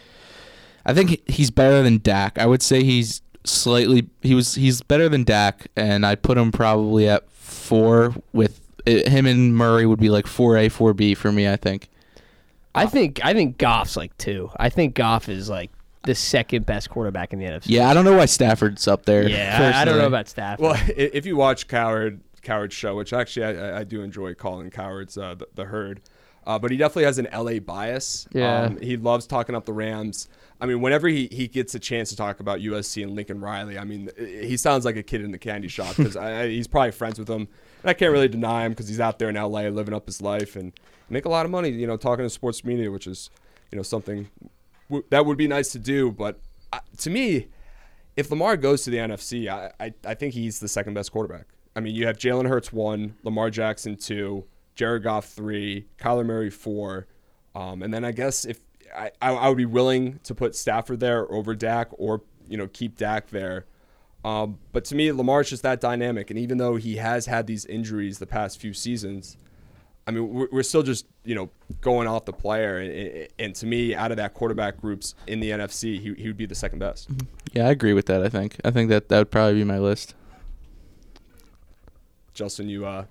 [0.85, 2.39] I think he's better than Dak.
[2.39, 6.51] I would say he's slightly he was he's better than Dak, and I'd put him
[6.51, 11.13] probably at four with eh, him and Murray would be like four A, four B
[11.13, 11.47] for me.
[11.47, 11.89] I think.
[12.73, 14.51] I think I think Goff's like two.
[14.57, 15.71] I think Goff is like
[16.03, 17.65] the second best quarterback in the NFC.
[17.67, 19.27] Yeah, I don't know why Stafford's up there.
[19.27, 20.63] Yeah, I, I don't know about Stafford.
[20.63, 25.17] Well, if you watch Cowherd Cowherd's show, which actually I, I do enjoy calling Cowherd's
[25.17, 26.01] uh, the, the herd,
[26.45, 28.25] uh, but he definitely has an LA bias.
[28.31, 28.61] Yeah.
[28.61, 30.29] um, he loves talking up the Rams.
[30.61, 33.77] I mean, whenever he, he gets a chance to talk about USC and Lincoln Riley,
[33.77, 37.19] I mean, he sounds like a kid in the candy shop because he's probably friends
[37.19, 37.49] with them.
[37.83, 40.21] And I can't really deny him because he's out there in LA living up his
[40.21, 40.71] life and
[41.09, 43.29] make a lot of money, you know, talking to sports media, which is,
[43.71, 44.29] you know, something
[44.89, 46.11] w- that would be nice to do.
[46.11, 46.39] But
[46.71, 47.47] uh, to me,
[48.15, 51.47] if Lamar goes to the NFC, I, I, I think he's the second best quarterback.
[51.75, 54.45] I mean, you have Jalen Hurts one, Lamar Jackson two,
[54.75, 57.07] Jared Goff three, Kyler Murray four,
[57.55, 58.59] um, and then I guess if
[58.95, 62.97] I, I, would be willing to put Stafford there over Dak or you know keep
[62.97, 63.65] Dak there.
[64.25, 67.65] Um, but to me, Lamar's just that dynamic, and even though he has had these
[67.65, 69.37] injuries the past few seasons,
[70.07, 71.49] I mean, we're, we're still just you know
[71.81, 75.51] going off the player, and, and to me, out of that quarterback groups in the
[75.51, 77.09] NFC, he, he would be the second best.
[77.51, 78.23] Yeah, I agree with that.
[78.23, 78.55] I think.
[78.63, 80.15] I think that that would probably be my list.
[82.33, 83.05] Justin, you uh,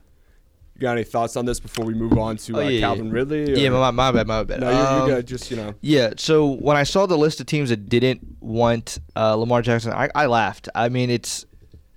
[0.75, 2.81] you got any thoughts on this before we move on to Oh, uh, yeah, yeah.
[2.81, 3.61] Calvin Ridley?
[3.63, 4.61] Yeah, my, my bad, my bad.
[4.61, 5.27] No, you're, Um, you're good.
[5.27, 8.99] Just you know, Yeah, so when I saw the list of teams that didn't want
[9.17, 10.69] uh, Lamar Jackson, I, I laughed.
[10.75, 11.47] I mean, it's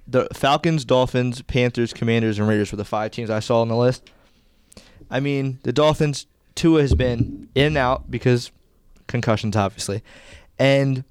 [0.07, 3.75] the Falcons, Dolphins, Panthers, Commanders, and Raiders were the five teams I saw on the
[3.75, 4.09] list.
[5.09, 8.51] I mean, the Dolphins, Tua has been in and out because
[9.07, 10.03] concussions, obviously,
[10.57, 11.03] and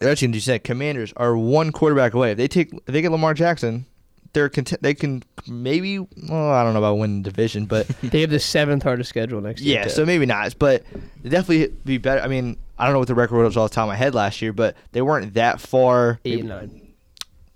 [0.00, 2.32] other teams you said, Commanders are one quarterback away.
[2.32, 3.86] If they take, if they get Lamar Jackson,
[4.32, 5.98] they're content, they can maybe.
[5.98, 9.40] Well, I don't know about winning the division, but they have the seventh hardest schedule
[9.40, 9.78] next year.
[9.78, 9.90] yeah, too.
[9.90, 10.84] so maybe not, but
[11.22, 12.20] they definitely be better.
[12.20, 14.14] I mean, I don't know what the record was off the top of my head
[14.14, 16.20] last year, but they weren't that far.
[16.24, 16.84] eight maybe- and nine.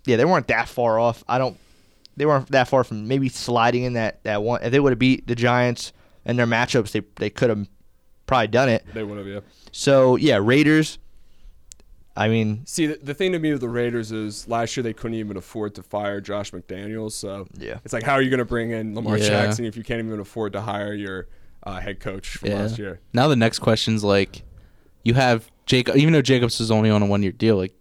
[0.04, 1.22] Yeah, they weren't that far off.
[1.28, 1.56] I don't.
[2.16, 4.62] They weren't that far from maybe sliding in that that one.
[4.62, 5.92] If they would have beat the Giants
[6.24, 7.66] and their matchups, they they could have
[8.26, 8.84] probably done it.
[8.94, 9.26] they would have.
[9.26, 9.40] Yeah.
[9.72, 10.98] So yeah, Raiders.
[12.14, 14.92] I mean, See, the, the thing to me with the Raiders is last year they
[14.92, 17.12] couldn't even afford to fire Josh McDaniels.
[17.12, 17.78] So Yeah.
[17.86, 19.28] it's like, how are you going to bring in Lamar Yeah.
[19.28, 21.28] Jackson if you can't even afford to hire your
[21.62, 22.58] uh, head coach from Yeah.
[22.60, 23.00] last year?
[23.14, 24.42] Now the next question's like,
[25.04, 25.96] you have Jacob.
[25.96, 27.72] Even though Jacobs is only on a one year deal, like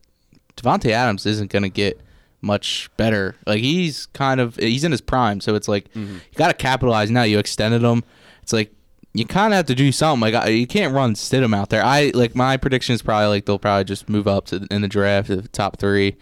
[0.55, 1.99] Davante Adams isn't gonna get
[2.41, 3.35] much better.
[3.45, 7.11] Like he's kind of he's in his prime, so it's like you got to capitalize
[7.11, 7.23] now.
[7.23, 8.03] You extended him.
[8.41, 8.73] It's like
[9.13, 10.31] you kind of have to do something.
[10.31, 11.83] Like you can't run Stidham out there.
[11.83, 14.87] I like my prediction is probably like they'll probably just move up to in the
[14.87, 16.17] draft to the top three.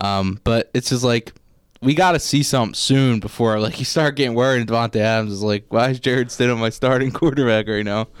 [0.00, 1.32] Um, but it's just like
[1.80, 4.60] we got to see something soon before like you start getting worried.
[4.60, 8.08] And Davante Adams is like, why is Jarrett Stidham my starting quarterback right now?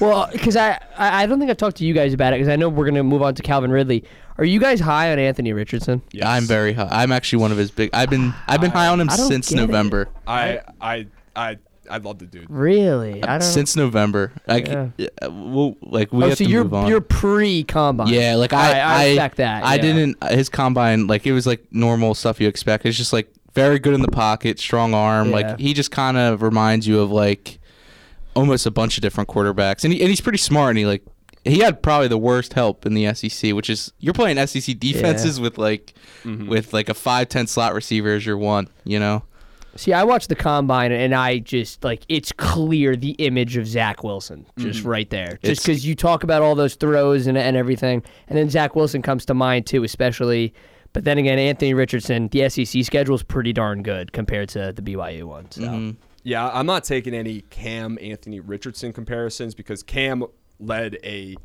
[0.00, 2.48] Well, because I, I I don't think I've talked to you guys about it because
[2.48, 4.04] I know we're gonna move on to Calvin Ridley.
[4.38, 6.00] Are you guys high on Anthony Richardson?
[6.12, 6.26] Yes.
[6.26, 6.88] I'm very high.
[6.90, 7.90] I'm actually one of his big.
[7.92, 9.66] I've been I've been high on him I since get it.
[9.66, 10.08] November.
[10.26, 11.58] I I I
[11.90, 12.48] I love the dude.
[12.48, 13.22] Really?
[13.22, 13.42] I don't.
[13.42, 14.88] Since November, like, Yeah.
[14.96, 16.88] yeah, we'll, like we oh, have so to you're move on.
[16.88, 18.08] you're pre combine.
[18.08, 19.64] Yeah, like All I, right, I respect that.
[19.64, 19.82] I yeah.
[19.82, 20.16] didn't.
[20.22, 22.86] Uh, his combine, like it was like normal stuff you expect.
[22.86, 25.28] It's just like very good in the pocket, strong arm.
[25.30, 25.34] Yeah.
[25.34, 27.59] Like he just kind of reminds you of like
[28.34, 30.70] almost a bunch of different quarterbacks, and he, and he's pretty smart.
[30.70, 31.04] And he like
[31.44, 35.40] he had probably the worst help in the SEC, which is you're playing SEC defenses
[35.40, 36.48] with like mm-hmm.
[36.48, 38.68] with like a five ten slot receiver as your one.
[38.84, 39.24] You know.
[39.76, 44.02] See, I watched the combine and I just like it's clear the image of Zach
[44.02, 44.88] Wilson just mm-hmm.
[44.88, 45.38] right there.
[45.42, 49.00] Just because you talk about all those throws and and everything, and then Zach Wilson
[49.00, 50.52] comes to mind too, especially.
[50.92, 54.82] But then again, Anthony Richardson, the SEC schedule is pretty darn good compared to the
[54.82, 55.48] BYU one.
[55.52, 55.90] So mm-hmm.
[56.22, 60.24] Yeah, I'm not taking any Cam Anthony Richardson comparisons because Cam
[60.58, 61.36] led a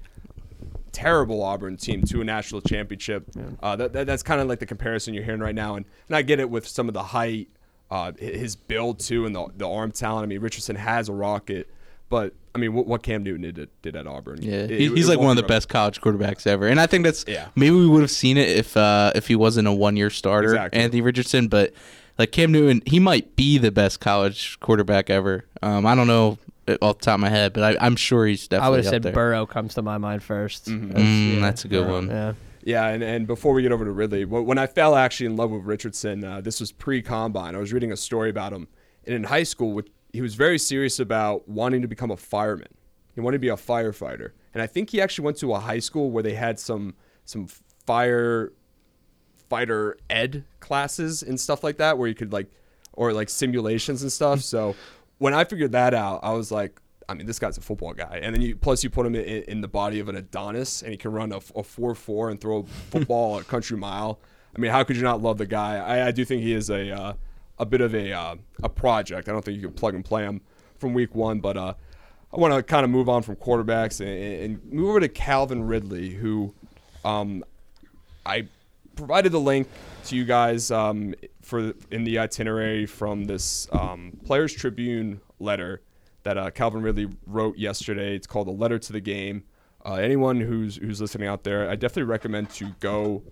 [0.92, 3.26] terrible Auburn team to a national championship.
[3.62, 6.16] Uh, that, that- that's kind of like the comparison you're hearing right now, and, and
[6.16, 7.50] I get it with some of the height,
[7.92, 10.24] uh, his build too, and the the arm talent.
[10.24, 11.70] I mean, Richardson has a rocket,
[12.10, 14.40] but I mean, what, what Cam Newton did, did at Auburn?
[14.42, 17.04] Yeah, it- he's it like one of the best college quarterbacks ever, and I think
[17.04, 17.48] that's Yeah.
[17.56, 20.50] maybe we would have seen it if uh, if he wasn't a one year starter,
[20.50, 20.82] Exactly.
[20.82, 21.48] Anthony Richardson.
[21.48, 21.74] But
[22.18, 25.46] like Cam Newton, he might be the best college quarterback ever.
[25.62, 26.38] Um, I don't know
[26.82, 28.92] off the top of my head, but I, I'm sure he's definitely I would have
[28.92, 29.14] said there.
[29.14, 32.08] Burrow comes to my mind 1st Mm, that's a good one.
[32.10, 32.34] Yeah.
[32.64, 35.52] Yeah, and, and before we get over to Ridley, when I fell actually in love
[35.52, 37.56] with Richardson, uh, this was pre-combine.
[37.56, 38.68] I was reading a story about him,
[39.06, 42.74] and in high school, with, he was very serious about wanting to become a fireman.
[43.14, 45.78] He wanted to be a firefighter, and I think he actually went to a high
[45.78, 47.48] school where they had some some
[47.86, 48.52] fire
[49.50, 52.48] fighter ed classes and stuff like that, where you could like
[52.94, 54.42] or like simulations and stuff.
[54.42, 54.76] So
[55.18, 58.20] when I figured that out, I was like, I mean, this guy's a football guy,
[58.22, 60.92] and then you plus you put him in, in the body of an Adonis, and
[60.92, 64.20] he can run a, a four four and throw a football a country mile.
[64.56, 65.78] I mean, how could you not love the guy?
[65.78, 67.14] I, I do think he is a uh,
[67.60, 69.30] a bit of a uh, a project.
[69.30, 70.42] I don't think you can plug and play him
[70.80, 71.74] from week one, but uh,
[72.34, 75.68] I want to kind of move on from quarterbacks and, and move over to Calvin
[75.68, 76.54] Ridley, who
[77.04, 77.44] um,
[78.26, 78.48] I
[78.96, 79.68] provided the link
[80.06, 85.82] to you guys um, for in the itinerary from this um, Players Tribune letter
[86.24, 88.16] that uh, Calvin Ridley wrote yesterday.
[88.16, 89.44] It's called "A Letter to the Game."
[89.86, 93.24] Uh, anyone who's who's listening out there, I definitely recommend to go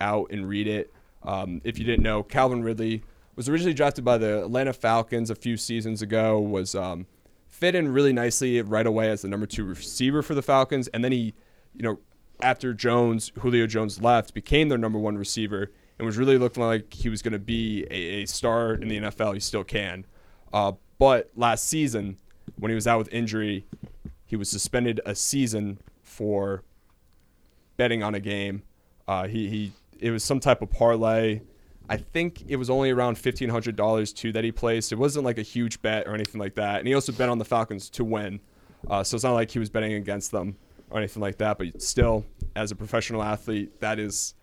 [0.00, 0.92] out and read it.
[1.22, 3.02] Um, if you didn't know, Calvin Ridley
[3.36, 6.38] was originally drafted by the Atlanta Falcons a few seasons ago.
[6.38, 7.06] Was um,
[7.48, 11.02] fit in really nicely right away as the number two receiver for the Falcons, and
[11.02, 11.34] then he,
[11.74, 11.98] you know,
[12.42, 16.92] after Jones, Julio Jones left, became their number one receiver and was really looking like
[16.92, 19.34] he was going to be a, a star in the NFL.
[19.34, 20.04] He still can.
[20.52, 22.18] Uh, but last season,
[22.58, 23.66] when he was out with injury,
[24.24, 26.62] he was suspended a season for
[27.76, 28.62] betting on a game.
[29.06, 31.40] Uh, he, he it was some type of parlay.
[31.88, 34.92] I think it was only around fifteen hundred dollars too that he placed.
[34.92, 36.78] It wasn't like a huge bet or anything like that.
[36.78, 38.40] And he also bet on the Falcons to win.
[38.88, 40.56] Uh, so it's not like he was betting against them
[40.92, 41.58] or anything like that.
[41.58, 42.24] But still,
[42.54, 44.34] as a professional athlete, that is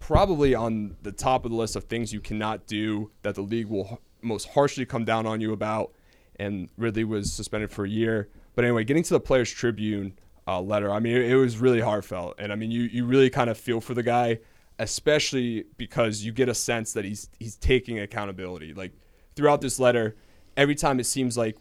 [0.00, 3.66] probably on the top of the list of things you cannot do that the league
[3.66, 5.92] will most harshly come down on you about.
[6.36, 8.28] And Ridley was suspended for a year.
[8.54, 11.80] But anyway, getting to the Players Tribune uh, letter, I mean, it, it was really
[11.80, 12.36] heartfelt.
[12.38, 14.38] And I mean, you, you really kind of feel for the guy,
[14.78, 18.72] especially because you get a sense that he's he's taking accountability.
[18.72, 18.92] Like
[19.36, 20.16] throughout this letter,
[20.56, 21.56] every time it seems like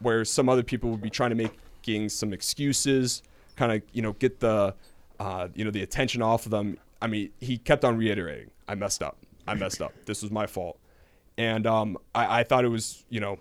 [0.00, 3.22] where some other people would be trying to making some excuses,
[3.56, 4.74] kind of you know get the
[5.18, 6.78] uh, you know the attention off of them.
[7.00, 9.18] I mean, he kept on reiterating, "I messed up.
[9.46, 9.92] I messed up.
[10.06, 10.78] This was my fault."
[11.38, 13.38] And um, I, I thought it was you know,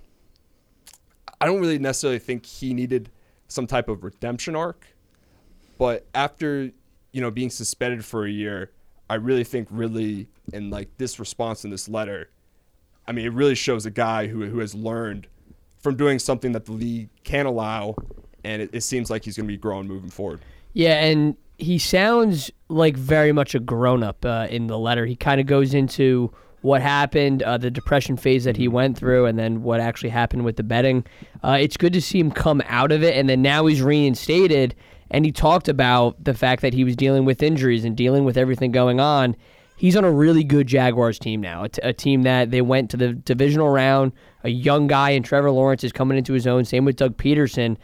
[1.40, 3.10] I don't really necessarily think he needed
[3.48, 4.88] some type of redemption arc,
[5.78, 6.72] but after
[7.12, 8.72] you know being suspended for a year,
[9.10, 12.30] I really think really in like this response in this letter,
[13.08, 15.28] I mean, it really shows a guy who who has learned
[15.80, 17.96] from doing something that the league can't allow,
[18.46, 20.40] and it, it seems like he's going to be growing moving forward.
[20.74, 25.06] Yeah, and he sounds like very much a grown up uh, in the letter.
[25.06, 26.32] He kind of goes into
[26.62, 30.44] what happened, uh, the depression phase that he went through, and then what actually happened
[30.44, 31.06] with the betting.
[31.44, 34.76] Uh, it's good to see him come out of it, and then now he's reinstated.
[35.12, 38.36] And he talked about the fact that he was dealing with injuries and dealing with
[38.36, 39.36] everything going on.
[39.78, 42.90] He's on a really good Jaguars team now, a, t- a team that they went
[42.92, 44.14] to the divisional round.
[44.44, 46.66] A young guy, and Trevor Lawrence is coming into his own.
[46.66, 47.78] Same with Doug Pederson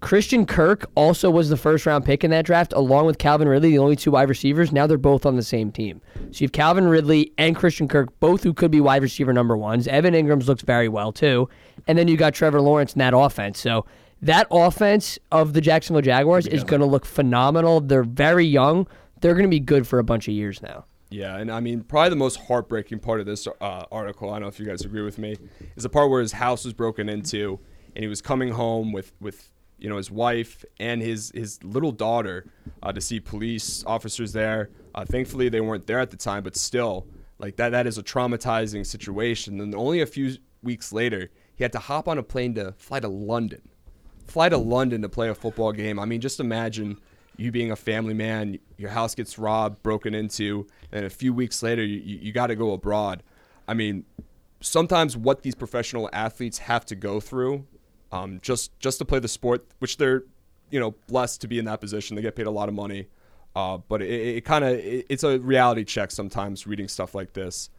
[0.00, 3.70] Christian Kirk also was the first round pick in that draft, along with Calvin Ridley,
[3.70, 4.72] the only two wide receivers.
[4.72, 6.00] Now they're both on the same team.
[6.30, 9.56] So you have Calvin Ridley and Christian Kirk, both who could be wide receiver number
[9.56, 9.86] ones.
[9.88, 11.48] Evan Engram's looks very well too,
[11.86, 13.60] and then you got Trevor Lawrence in that offense.
[13.60, 13.86] So
[14.22, 17.80] that offense of the Jacksonville Jaguars is going to look phenomenal.
[17.80, 18.86] They're very young.
[19.20, 20.84] They're going to be good for a bunch of years now.
[21.10, 24.42] Yeah, and I mean, probably the most heartbreaking part of this uh, article, I don't
[24.42, 25.36] know if you guys agree with me,
[25.76, 27.60] is the part where his house was broken into,
[27.94, 29.50] and he was coming home with with
[29.82, 32.46] you know his wife and his his little daughter
[32.82, 34.70] uh, to see police officers there.
[34.94, 37.06] Uh, thankfully, they weren't there at the time, but still,
[37.38, 39.60] like that that is a traumatizing situation.
[39.60, 43.00] And only a few weeks later, he had to hop on a plane to fly
[43.00, 43.60] to London,
[44.26, 45.98] fly to London to play a football game.
[45.98, 46.98] I mean, just imagine
[47.36, 51.60] you being a family man, your house gets robbed, broken into, and a few weeks
[51.60, 53.24] later, you, you got to go abroad.
[53.66, 54.04] I mean,
[54.60, 57.66] sometimes what these professional athletes have to go through
[58.12, 60.24] um, just just to play the sport, which they're
[60.70, 62.14] you know blessed to be in that position.
[62.14, 63.08] They get paid a lot of money,
[63.56, 67.32] uh, but it, it kind of it, it's a reality check sometimes reading stuff like
[67.32, 67.70] this.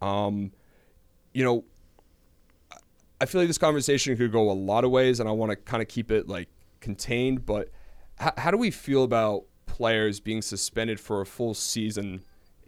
[0.00, 0.52] Um,
[1.32, 1.64] you know,
[3.20, 5.56] I feel like this conversation could go a lot of ways, and I want to
[5.56, 6.48] kind of keep it like
[6.80, 7.46] contained.
[7.46, 7.70] But
[8.20, 12.22] h- how do we feel about players being suspended for a full season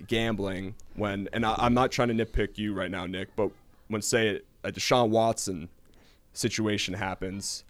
[0.07, 1.29] gambling when?
[1.35, 3.51] And I, I'm not trying to nitpick you right now, Nick, but
[3.89, 5.69] when say a Deshaun Watson
[6.33, 7.65] situation happens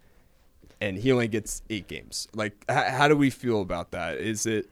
[0.80, 2.26] and he only gets eight games.
[2.34, 4.18] Like, h- how do we feel about that?
[4.18, 4.68] Is it?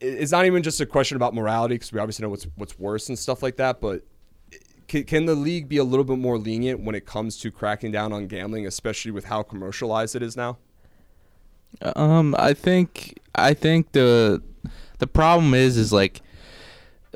[0.00, 3.08] It's not even just a question about morality because we obviously know what's what's worse
[3.08, 3.80] and stuff like that.
[3.80, 4.02] But
[4.88, 7.92] can, can the league be a little bit more lenient when it comes to cracking
[7.92, 10.58] down on gambling, especially with how commercialized it is now?
[11.82, 14.42] Um, I think I think the
[14.98, 16.20] the problem is is like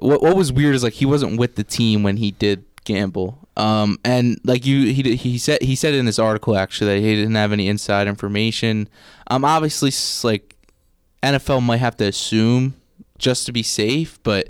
[0.00, 3.47] what what was weird is like he wasn't with the team when he did gamble.
[3.58, 7.16] Um, and like you, he he said he said in this article actually that he
[7.16, 8.88] didn't have any inside information.
[9.26, 9.90] Um, obviously,
[10.22, 10.54] like
[11.24, 12.76] NFL might have to assume
[13.18, 14.48] just to be safe, but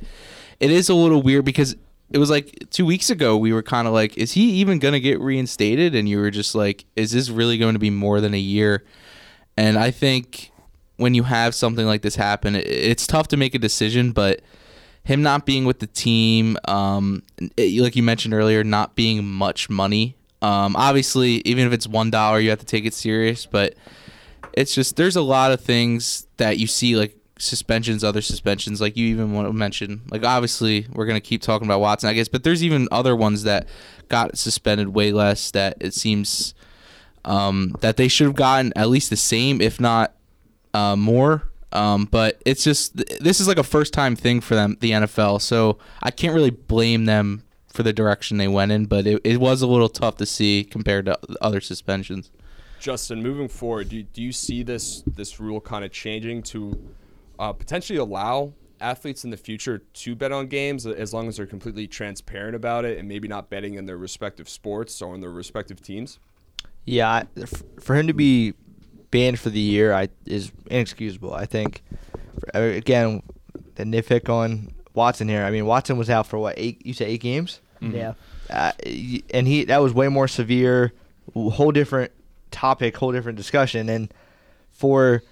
[0.60, 1.74] it is a little weird because
[2.10, 5.00] it was like two weeks ago we were kind of like, is he even gonna
[5.00, 5.94] get reinstated?
[5.94, 8.84] And you were just like, is this really going to be more than a year?
[9.56, 10.52] And I think
[10.96, 14.42] when you have something like this happen, it, it's tough to make a decision, but
[15.08, 17.22] him not being with the team, um,
[17.56, 20.16] it- like you mentioned earlier, not being much money.
[20.42, 23.46] Um, obviously, even if it's one dollar, you have to take it serious.
[23.46, 23.74] But
[24.52, 28.96] it's just there's a lot of things that you see like suspensions, other suspensions, like
[28.98, 30.02] you even want to mention.
[30.10, 33.44] Like obviously, we're gonna keep talking about Watson, I guess, but there's even other ones
[33.44, 33.66] that
[34.08, 35.50] got suspended way less.
[35.52, 36.52] That it seems
[37.24, 40.14] um, that they should have gotten at least the same, if not
[40.74, 41.48] uh, more.
[41.72, 45.40] Um, but it's just this is like a first time thing for them, the NFL.
[45.40, 48.86] So I can't really blame them for the direction they went in.
[48.86, 52.30] But it, it was a little tough to see compared to other suspensions.
[52.80, 56.78] Justin, moving forward, do you, do you see this this rule kind of changing to
[57.38, 61.46] uh, potentially allow athletes in the future to bet on games as long as they're
[61.46, 65.30] completely transparent about it and maybe not betting in their respective sports or in their
[65.30, 66.18] respective teams?
[66.84, 67.24] Yeah,
[67.80, 68.54] for him to be
[69.10, 71.32] banned for the year, I is inexcusable.
[71.34, 71.82] I think.
[72.40, 73.22] For- uh, Again,
[73.76, 75.44] the nitpick on Watson here.
[75.44, 76.84] I mean, Watson was out for what eight?
[76.86, 78.14] You said eight games, Yeah.
[78.50, 78.72] uh,
[79.32, 80.92] and he that was way more severe.
[81.34, 82.10] Whole different
[82.50, 84.12] topic, whole different discussion, and
[84.70, 85.22] for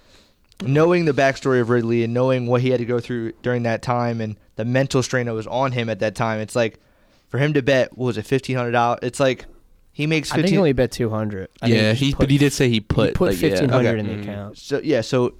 [0.63, 3.81] knowing the backstory of Ridley and knowing what he had to go through during that
[3.81, 6.79] time and the mental strain that was on him at that time, it's like
[7.29, 8.99] for him to bet what was it fifteen hundred dollars?
[9.03, 9.45] It's like
[9.97, 11.49] he makes I think he only bet 200.
[11.65, 13.49] Yeah, just he put- but he did say he put he put like, yeah.
[13.49, 13.99] 1500 Okay.
[13.99, 14.21] in the Mhm.
[14.21, 14.57] account.
[14.59, 15.33] So yeah, so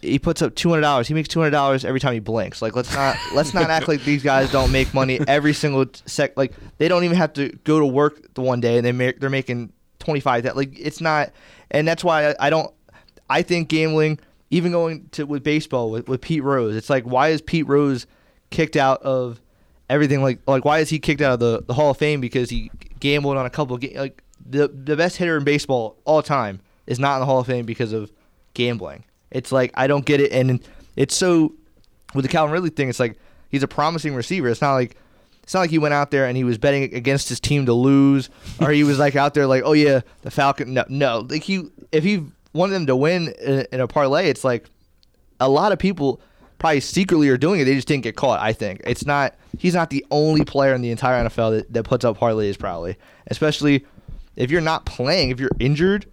[0.00, 1.06] he puts up two hundred dollars.
[1.06, 2.60] He makes two hundred dollars every time he blinks.
[2.60, 6.36] Like let's not let's not act like these guys don't make money every single sec.
[6.36, 9.20] Like they don't even have to go to work the one day and they make
[9.20, 10.42] they're making twenty five.
[10.42, 11.30] That like it's not,
[11.70, 12.74] and that's why I, I don't.
[13.30, 14.18] I think gambling,
[14.50, 18.08] even going to with baseball with, with Pete Rose, it's like why is Pete Rose
[18.50, 19.40] kicked out of
[19.92, 20.22] everything?
[20.22, 22.70] Like like why is he kicked out of the, the Hall of Fame because he
[22.98, 26.60] gambled on a couple of ga- like the the best hitter in baseball all time
[26.86, 28.10] is not in the Hall of Fame because of
[28.54, 29.04] gambling.
[29.30, 30.60] It's like I don't get it, and
[30.96, 31.54] it's so
[32.14, 32.88] with the Calvin Ridley thing.
[32.88, 33.18] It's like
[33.50, 34.48] he's a promising receiver.
[34.48, 34.96] It's not like
[35.42, 37.72] it's not like he went out there and he was betting against his team to
[37.72, 38.30] lose,
[38.60, 40.74] or he was like out there like, oh yeah, the Falcon.
[40.74, 41.26] No, no.
[41.28, 44.68] Like he, if he wanted them to win in, in a parlay, it's like
[45.40, 46.20] a lot of people
[46.62, 47.64] probably secretly are doing it.
[47.64, 48.40] They just didn't get caught.
[48.40, 49.34] I think it's not.
[49.58, 52.56] He's not the only player in the entire NFL that, that puts up parlays.
[52.58, 52.96] Probably,
[53.26, 53.84] especially
[54.36, 56.06] if you're not playing, if you're injured.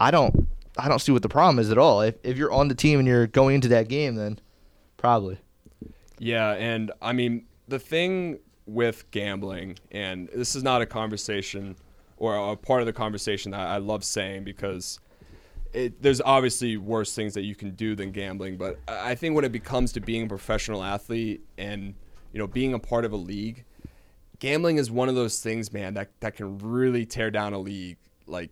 [0.00, 0.46] I don't.
[0.78, 2.02] I don't see what the problem is at all.
[2.02, 4.38] If if you're on the team and you're going into that game, then
[4.96, 5.38] probably.
[6.20, 11.74] Yeah, and I mean the thing with gambling, and this is not a conversation
[12.16, 15.00] or a part of the conversation that I love saying because
[15.72, 19.34] it, there's obviously worse things that you can do than gambling, but I I think
[19.34, 21.94] when it becomes to being a professional athlete and
[22.32, 23.64] you know being a part of a league,
[24.38, 27.96] gambling is one of those things, man, that that can really tear down a league.
[28.26, 28.50] Like,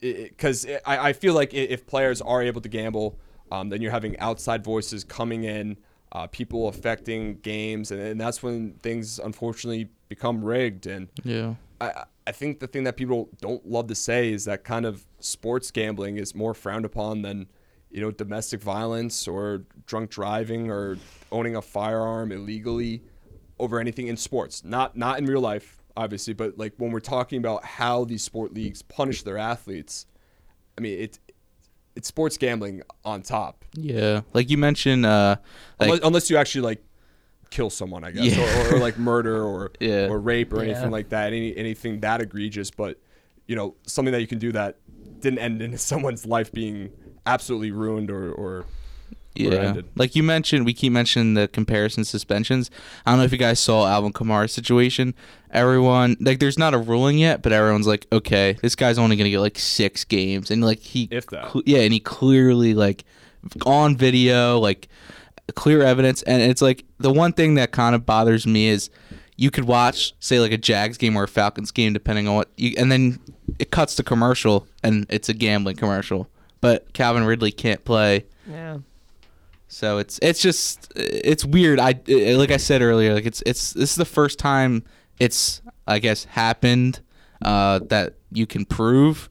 [0.00, 3.18] because I, I feel like if players are able to gamble,
[3.50, 5.76] um, then you're having outside voices coming in,
[6.12, 10.86] uh, people affecting games, and, and that's when things unfortunately become rigged.
[10.86, 11.54] And Yeah.
[11.80, 15.04] I, I think the thing that people don't love to say is that kind of
[15.18, 17.46] sports gambling is more frowned upon than
[17.90, 20.98] you know domestic violence or drunk driving or
[21.30, 23.02] owning a firearm illegally
[23.58, 27.38] over anything in sports not not in real life obviously but like when we're talking
[27.38, 30.06] about how these sport leagues punish their athletes
[30.78, 31.18] i mean it
[31.94, 34.22] it's sports gambling on top Yeah.
[34.32, 35.36] Like you mentioned, uh,
[35.78, 36.84] like unless, unless you actually like
[37.52, 38.68] kill someone, I guess, Yeah.
[38.70, 40.08] or, or, like murder or Yeah.
[40.08, 40.70] or rape or Yeah.
[40.72, 41.28] anything like that.
[41.32, 42.98] Any anything that egregious, but
[43.46, 44.78] you know something that you can do that
[45.20, 46.90] didn't end in someone's life being
[47.26, 48.64] absolutely ruined or or
[49.34, 49.50] Yeah.
[49.68, 49.84] ended.
[49.94, 52.70] Like you mentioned, we keep mentioning the comparison suspensions.
[53.06, 55.14] I don't know if you guys saw Alvin Kamara's situation.
[55.50, 59.24] Everyone, like, there's not a ruling yet, but everyone's like, okay, this guy's only going
[59.26, 60.50] to get like six games.
[60.50, 61.50] And, like, he, If that.
[61.52, 63.04] cl- yeah, and he clearly, like,
[63.66, 64.88] on video, like,
[65.54, 66.22] clear evidence.
[66.22, 68.90] And it's like, the one thing that kind of bothers me is
[69.36, 72.48] you could watch, say, like a Jags game or a Falcons game, depending on what
[72.56, 73.18] you, and then
[73.58, 76.28] it cuts to commercial and it's a gambling commercial.
[76.60, 78.26] But Calvin Ridley can't play.
[78.48, 78.78] Yeah.
[79.68, 81.80] So it's it's just it's weird.
[81.80, 84.84] I uh, like I said earlier, like it's it's this is the first time
[85.18, 87.00] it's I guess happened
[87.40, 89.30] uh, that you can prove.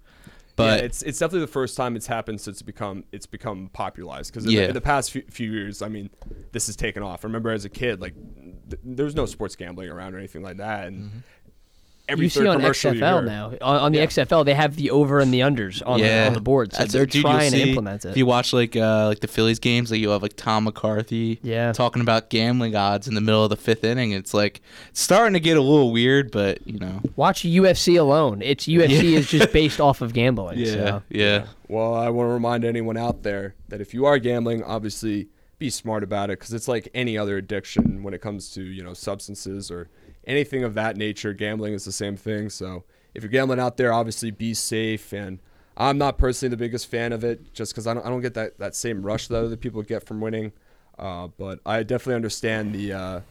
[0.61, 3.69] But yeah, it's it's definitely the first time it's happened since it's become it's become
[3.73, 4.61] popularized because in, Yeah.
[4.61, 6.09] the, in the past few, few years, I mean,
[6.51, 7.23] this has taken off.
[7.23, 8.13] I remember as a kid, like
[8.69, 11.17] th- there was no sports gambling around or anything like that, and mm-hmm.
[12.09, 13.53] Every you third see on commercial XFL now.
[13.61, 14.05] On, on the Yeah.
[14.05, 16.71] XFL, they have the over and the unders on, the, yeah, on the board.
[16.73, 18.09] So That's- they're dude, you'll trying to implement it.
[18.09, 21.39] If you watch like uh, like the Phillies games, like you have like Tom McCarthy,
[21.43, 21.71] Yeah.
[21.71, 24.11] talking about gambling odds in the middle of the fifth inning.
[24.11, 28.41] It's like it's starting to get a little weird, but you know, Watch UFC alone.
[28.41, 29.17] It's UFC Yeah.
[29.19, 30.59] is just based off of gambling.
[30.59, 31.03] yeah, So.
[31.09, 35.27] yeah, Well, I want to remind anyone out there that if you are gambling, obviously
[35.61, 38.83] be smart about it because it's like any other addiction when it comes to you
[38.83, 39.89] know substances or
[40.25, 41.33] anything of that nature.
[41.33, 42.49] Gambling is the same thing.
[42.49, 42.83] So
[43.13, 45.13] if you're gambling out there, obviously be safe.
[45.13, 45.39] And
[45.77, 48.33] I'm not personally the biggest fan of it, just because I don't I don't get
[48.33, 50.51] that that same rush that other people get from winning.
[50.97, 53.21] Uh, but I definitely understand the uh,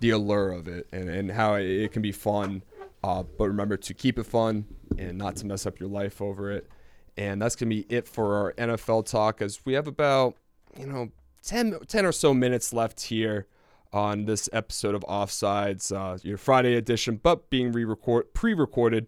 [0.00, 2.62] the allure of it and, and how it, can be fun.
[3.04, 4.64] Uh, but remember to keep it fun
[4.96, 6.68] and not to mess up your life over it.
[7.16, 10.34] And that's going to be it for our NFL talk as we have about,
[10.78, 11.10] you know,
[11.42, 13.46] 10, 10 or so minutes left here
[13.92, 19.06] on this episode of Offsides, uh, your Friday edition, but being re-record, pre-recorded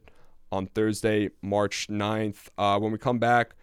[0.51, 2.49] on Thursday, March 9th.
[2.57, 3.55] Uh, when we come back,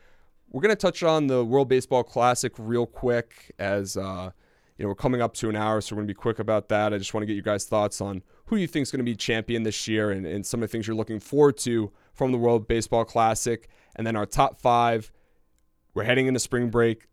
[0.49, 4.32] we're going to touch on the World Baseball Classic real quick as uh,
[4.78, 6.70] you know we're coming up to an hour, so we're going to be quick about
[6.70, 6.93] that.
[6.93, 9.03] I just want to get you guys' thoughts on who you think is going to
[9.03, 12.32] be champion this year and, and some of the things you're looking forward to from
[12.32, 15.11] the World Baseball Classic, and then our top five.
[15.93, 17.07] We're heading into spring break,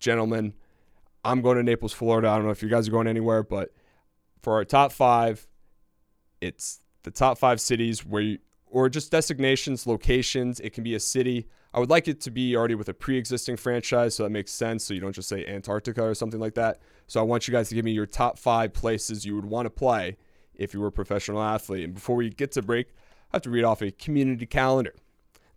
[0.00, 0.54] gentlemen.
[1.24, 2.28] I'm going to Naples, Florida.
[2.28, 3.72] I don't know if you guys are going anywhere, but
[4.42, 5.46] for our top five,
[6.40, 10.60] it's the top five cities where you, or just designations, locations.
[10.60, 11.48] It can be a city.
[11.74, 14.84] I would like it to be already with a pre-existing franchise, so that makes sense.
[14.84, 16.80] So you don't just say Antarctica or something like that.
[17.06, 19.66] So I want you guys to give me your top five places you would want
[19.66, 20.16] to play
[20.54, 21.84] if you were a professional athlete.
[21.84, 22.88] And before we get to break,
[23.32, 24.94] I have to read off a community calendar.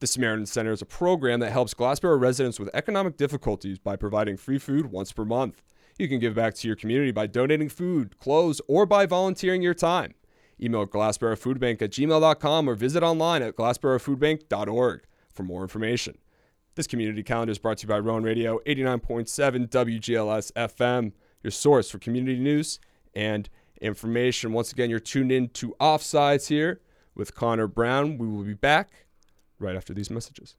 [0.04, 4.36] The Samaritan Center is a program that helps Glassboro residents with economic difficulties by providing
[4.36, 5.64] free food once per month.
[5.98, 9.74] You can give back to your community by donating food, clothes, or by volunteering your
[9.74, 10.16] time.
[10.62, 16.18] Email glassborofoodbank at gmail.com or visit online at glassborofoodbank.org for more information.
[16.76, 21.90] This community calendar is brought to you by Rowan Radio 89.7 WGLS FM, your source
[21.90, 22.78] for community news
[23.16, 23.50] and
[23.80, 24.52] information.
[24.52, 26.82] Once again, you're tuned in to Offsides here
[27.16, 28.18] with Connor Brown.
[28.18, 29.03] We will be back
[29.64, 30.56] right after these messages.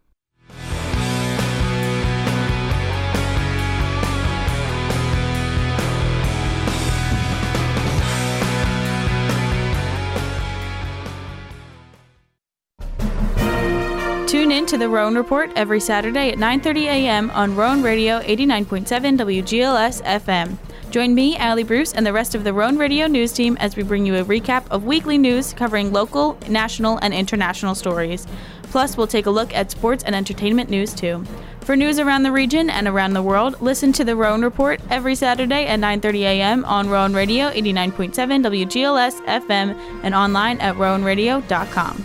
[14.26, 17.30] Tune in to the Rowan Report every Saturday at 9:30 a.m.
[17.30, 20.58] on Rowan Radio 89.7 WGLS FM.
[20.90, 23.82] Join me, Allie Bruce, and the rest of the Rowan Radio news team as we
[23.82, 28.26] bring you a recap of weekly news covering local, national, and international stories.
[28.74, 31.24] Plus, we'll take a look at sports and entertainment news too.
[31.60, 35.14] For news around the region and around the world, listen to the Rowan Report every
[35.14, 36.64] Saturday at 9:30 a.m.
[36.64, 38.10] on Rowan Radio 89.7
[38.42, 42.04] WGLS FM and online at rowanradio.com.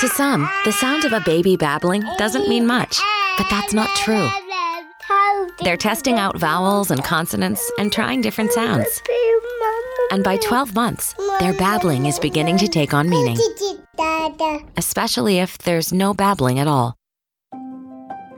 [0.00, 2.98] To some, the sound of a baby babbling doesn't mean much,
[3.36, 4.30] but that's not true.
[5.62, 9.02] They're testing out vowels and consonants and trying different sounds.
[10.10, 13.38] And by 12 months, their babbling is beginning to take on meaning,
[14.76, 16.94] especially if there's no babbling at all.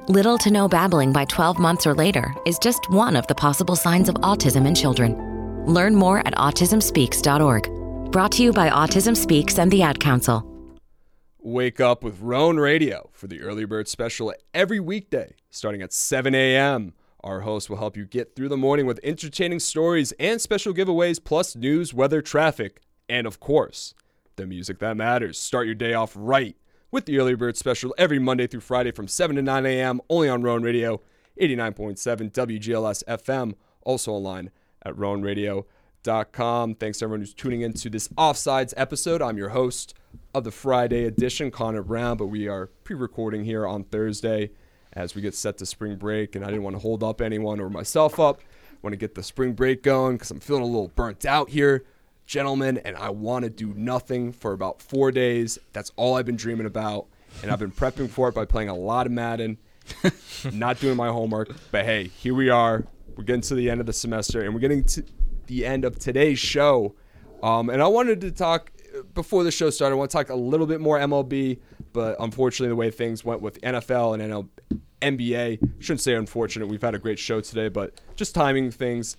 [0.08, 3.74] Little to no babbling by 12 months or later is just one of the possible
[3.74, 5.16] signs of autism in children.
[5.66, 8.12] Learn more at autismspeaks.org.
[8.12, 10.44] Brought to you by Autism Speaks and the Ad Council.
[11.40, 16.34] Wake up with Rowan Radio for the early bird special every weekday starting at 7
[16.34, 16.92] a.m.
[17.26, 21.22] Our host will help you get through the morning with entertaining stories and special giveaways,
[21.22, 23.94] plus news, weather, traffic, and of course,
[24.36, 25.36] the music that matters.
[25.36, 26.54] Start your day off right
[26.92, 30.00] with the early bird special every Monday through Friday from 7 to 9 a.m.
[30.08, 31.00] only on Rowan Radio,
[31.40, 34.52] 89.7 WGLS FM, also online
[34.84, 36.74] at rowanradio.com.
[36.76, 39.20] Thanks everyone who's tuning in to this Offsides episode.
[39.20, 39.94] I'm your host
[40.32, 44.52] of the Friday edition, Connor Brown, but we are pre recording here on Thursday
[44.96, 46.34] as we get set to spring break.
[46.34, 48.40] And I didn't want to hold up anyone or myself up.
[48.40, 51.50] I want to get the spring break going because I'm feeling a little burnt out
[51.50, 51.84] here,
[52.26, 55.58] gentlemen, and I want to do nothing for about four days.
[55.72, 57.06] That's all I've been dreaming about.
[57.42, 59.58] And I've been prepping for it by playing a lot of Madden,
[60.52, 61.54] not doing my homework.
[61.70, 62.86] But hey, here we are.
[63.16, 65.04] We're getting to the end of the semester and we're getting to
[65.46, 66.94] the end of today's show.
[67.42, 68.72] Um, and I wanted to talk
[69.14, 69.94] before the show started.
[69.94, 71.58] I want to talk a little bit more MLB,
[71.92, 74.48] but unfortunately, the way things went with NFL and NL,
[75.02, 76.68] NBA, shouldn't say unfortunate.
[76.68, 79.16] We've had a great show today, but just timing things.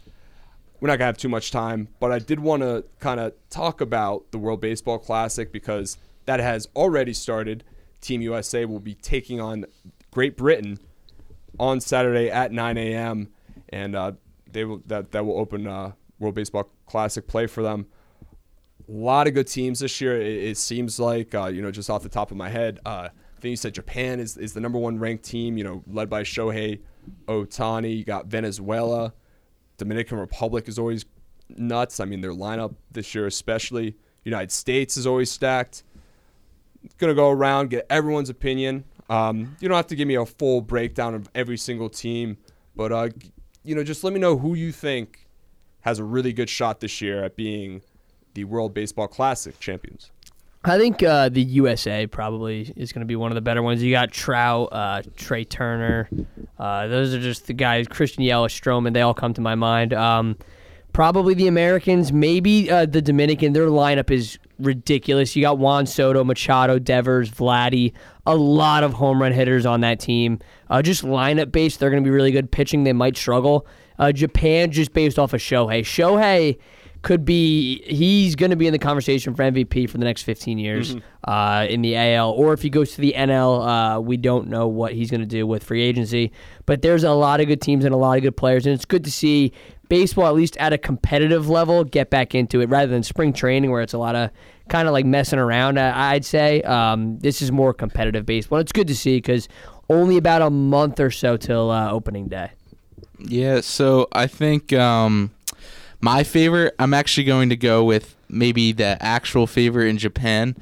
[0.80, 3.82] We're not gonna have too much time, but I did want to kind of talk
[3.82, 7.64] about the World Baseball Classic because that has already started.
[8.00, 9.66] Team USA will be taking on
[10.12, 10.78] Great Britain
[11.60, 13.30] on Saturday at 9 a.m.
[13.70, 14.12] and uh,
[14.52, 17.88] they will that that will open uh, World Baseball Classic play for them.
[18.88, 20.20] A lot of good teams this year.
[20.22, 22.80] It, it seems like uh, you know just off the top of my head.
[23.38, 25.58] I think you said Japan is, is the number one ranked team.
[25.58, 26.80] You know, led by Shohei
[27.28, 27.96] Ohtani.
[27.96, 29.14] You got Venezuela,
[29.78, 31.06] Dominican Republic is always
[31.50, 32.00] nuts.
[32.00, 35.84] I mean, their lineup this year, especially United States, is always stacked.
[36.98, 38.86] Gonna go around get everyone's opinion.
[39.10, 42.38] Um, you don't have to give me a full breakdown of every single team,
[42.76, 43.10] but uh,
[43.64, 45.28] you know, just let me know who you think
[45.82, 47.82] has a really good shot this year at being
[48.34, 50.12] the World Baseball Classic champions.
[50.68, 53.82] I think uh, the USA probably is going to be one of the better ones.
[53.82, 56.10] You got Trout, uh, Trea Turner.
[56.60, 57.88] Uh, those are just the guys.
[57.88, 58.94] Christian Yelich, Stroman.
[58.94, 59.94] They all come to my mind.
[59.94, 60.36] Um,
[60.94, 62.12] probably the Americans.
[62.12, 63.54] Maybe uh, the Dominican.
[63.54, 65.36] Their lineup is ridiculous.
[65.36, 67.94] You got Juan Soto, Machado, Devers, Vladdy.
[68.26, 70.40] A lot of home run hitters on that team.
[70.70, 72.52] Uh, just lineup based, they're going to be really good.
[72.52, 73.66] Pitching, they might struggle.
[74.00, 75.82] Uh, Japan, just based off of Shohei.
[75.82, 76.58] Shohei
[77.08, 80.58] could be he's going to be in the conversation for MVP for the next 15
[80.58, 81.30] years mm-hmm.
[81.32, 84.68] uh, in the AL, or if he goes to the NL, uh, we don't know
[84.68, 86.34] what he's going to do with free agency.
[86.66, 88.84] But there's a lot of good teams and a lot of good players, and it's
[88.84, 89.54] good to see
[89.88, 93.72] baseball at least at a competitive level get back into it rather than spring training
[93.72, 94.30] where it's a lot of
[94.68, 95.80] kind of like messing around.
[95.80, 98.60] I'd say um, this is more competitive baseball.
[98.60, 99.48] It's good to see because
[99.90, 102.52] only about a month or so till uh, opening day.
[103.18, 104.74] Yeah, so I think.
[104.74, 105.32] Um
[106.08, 110.56] my favorite, I'm actually going to go with maybe the actual favorite in Japan.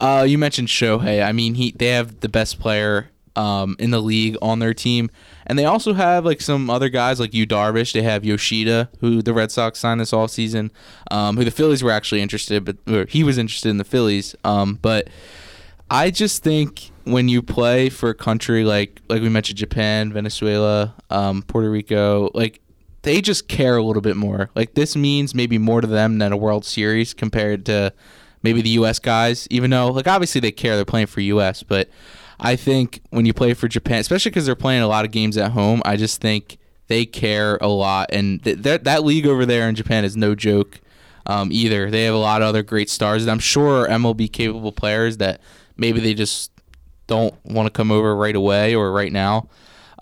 [0.00, 1.22] Uh, you mentioned Shohei.
[1.22, 5.10] I mean, he they have the best player um, in the league on their team,
[5.46, 7.92] and they also have like some other guys like Yu Darvish.
[7.92, 10.70] They have Yoshida, who the Red Sox signed this off season,
[11.10, 14.34] um, who the Phillies were actually interested, but he was interested in the Phillies.
[14.44, 15.08] Um, but
[15.90, 20.94] I just think when you play for a country like like we mentioned Japan, Venezuela,
[21.10, 22.62] um, Puerto Rico, like
[23.06, 24.50] they just care a little bit more.
[24.56, 27.92] Like this means maybe more to them than a World Series compared to
[28.42, 28.98] maybe the U.S.
[28.98, 29.46] guys.
[29.48, 31.62] Even though, like, obviously they care, they're playing for U.S.
[31.62, 31.88] But
[32.40, 35.36] I think when you play for Japan, especially because they're playing a lot of games
[35.36, 38.08] at home, I just think they care a lot.
[38.12, 40.80] And th- that that league over there in Japan is no joke
[41.26, 41.92] um, either.
[41.92, 45.40] They have a lot of other great stars, and I'm sure MLB capable players that
[45.76, 46.50] maybe they just
[47.06, 49.48] don't want to come over right away or right now.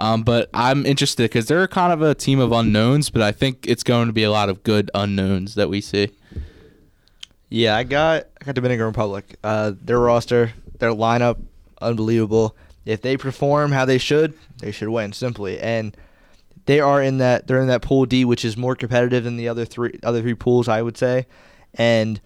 [0.05, 3.67] Um, but I'm interested because they're kind of a team of unknowns, but I think
[3.67, 6.11] it's going to be a lot of good unknowns that we see.
[7.49, 9.37] Yeah, I got I got Dominican Republic.
[9.43, 11.41] Uh, their roster, their lineup,
[11.81, 12.55] unbelievable.
[12.85, 15.59] If they perform how they should, they should win simply.
[15.59, 15.97] And
[16.67, 19.49] they are in that they're in that pool D, which is more competitive than the
[19.49, 21.25] other three other three pools, I would say.
[21.73, 22.21] And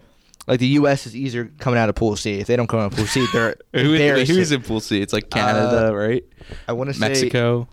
[0.49, 1.05] like the U.S.
[1.05, 2.39] is easier coming out of Pool C.
[2.39, 5.01] If they don't come out of Pool C, they're Who, who's in Pool C?
[5.01, 6.25] It's like Canada, uh, right?
[6.67, 7.67] I want to say Mexico.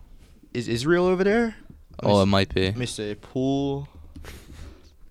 [0.53, 1.57] Is Israel over there?
[2.03, 2.66] Oh, it might be.
[2.66, 3.89] Let me say Pool.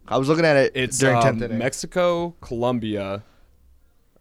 [0.07, 1.57] I was looking at it it's during um, 10th inning.
[1.57, 3.23] Mexico, Colombia.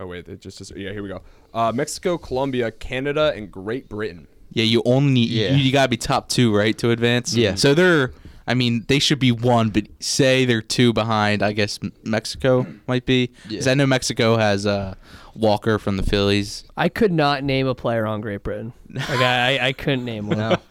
[0.01, 0.93] Oh wait, it just, just yeah.
[0.93, 1.23] Here we go.
[1.53, 4.27] Uh, Mexico, Colombia, Canada, and Great Britain.
[4.51, 5.51] Yeah, you only need Yeah.
[5.51, 7.35] you, you gotta be top two, right, to advance.
[7.35, 7.55] Yeah.
[7.57, 8.13] So they're,
[8.47, 11.43] I mean, they should be one, but say they're two behind.
[11.43, 13.31] I guess Mexico might be.
[13.49, 13.73] Because Yeah.
[13.73, 14.95] I know Mexico has uh,
[15.35, 16.65] Walker from the Phillies.
[16.77, 18.73] I could not name a player on Great Britain.
[18.91, 20.39] Like I, I, I couldn't name one.
[20.39, 20.57] No.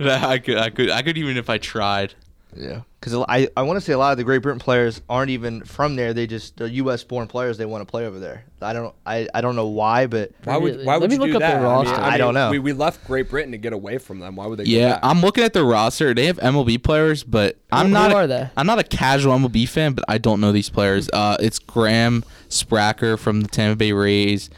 [0.00, 2.14] I could, I could, I could even if I tried.
[2.54, 5.30] Yeah, because I I want to say a lot of the Great Britain players aren't
[5.30, 6.12] even from there.
[6.12, 7.04] They just they're U.S.
[7.04, 7.56] born players.
[7.56, 8.44] They want to play over there.
[8.60, 10.84] I don't I, I don't know why, but Why would Really?
[10.86, 11.64] why Let would me you look do up their that?
[11.64, 11.94] roster.
[11.94, 12.50] I, mean, I don't know.
[12.50, 14.34] We, we left Great Britain to get away from them.
[14.36, 14.64] Why would they?
[14.64, 15.00] go Yeah, back?
[15.04, 16.12] I'm looking at the roster.
[16.14, 18.10] They have MLB players, but I'm Who- not.
[18.10, 18.50] who a- are they?
[18.56, 21.08] I'm not a casual MLB fan, but I don't know these players.
[21.12, 24.50] Uh, it's Graham Spraker from the Tampa Bay Rays,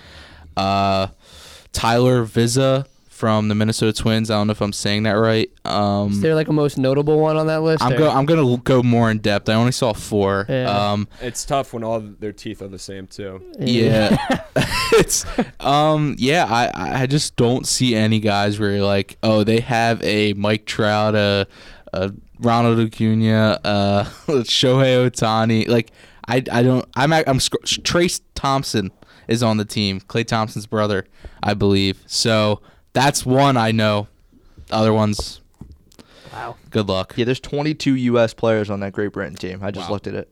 [0.57, 1.09] uh,
[1.73, 2.87] Tyler Viza
[3.19, 4.31] from the Minnesota Twins.
[4.31, 5.51] I don't know if I'm saying that right.
[5.65, 7.83] Um, Is there like a most notable one on that list?
[7.83, 8.11] I'm or- go.
[8.11, 9.49] I'm gonna go more in depth.
[9.49, 10.47] I only saw four.
[10.49, 10.71] Yeah.
[10.93, 13.43] Um, It's tough when all their teeth are the same too.
[13.59, 14.17] yeah,
[14.93, 15.27] it's
[15.61, 16.47] um, yeah.
[16.49, 20.65] I I just don't see any guys where you're like, oh, they have a Mike
[20.65, 21.49] Trout, a,
[21.93, 24.05] a Ronald Acuna, uh,
[24.45, 25.67] Shohei Ohtani.
[25.67, 25.91] Like
[26.29, 26.85] I I don't.
[26.95, 28.93] I'm ac- I'm Trayce Thompson
[29.27, 30.01] is on the team.
[30.01, 31.05] Klay Thompson's brother,
[31.43, 32.03] I believe.
[32.07, 32.63] So
[32.99, 34.09] that's one I know.
[34.67, 35.41] The Other ones,
[36.33, 36.57] Wow.
[36.71, 37.15] good luck.
[37.17, 38.35] yeah, there's 22 U.S.
[38.35, 39.61] players on that Great Britain team.
[39.63, 39.95] I just Wow.
[39.95, 40.31] looked at it.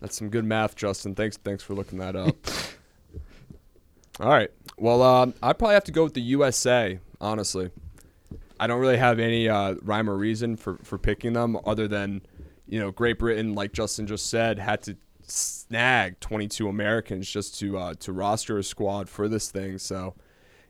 [0.00, 1.14] That's some good math, Justin.
[1.14, 2.36] Thanks, thanks for looking that up.
[4.20, 4.50] All right.
[4.78, 6.98] Well, um, I'd probably have to go with the USA.
[7.20, 7.70] Honestly,
[8.60, 12.22] I don't really have any uh, rhyme or reason for for picking them, other than
[12.66, 17.76] you know Great Britain, like Justin just said, had to snag 22 Americans just to
[17.78, 19.78] uh, to roster a squad for this thing.
[19.78, 20.14] So,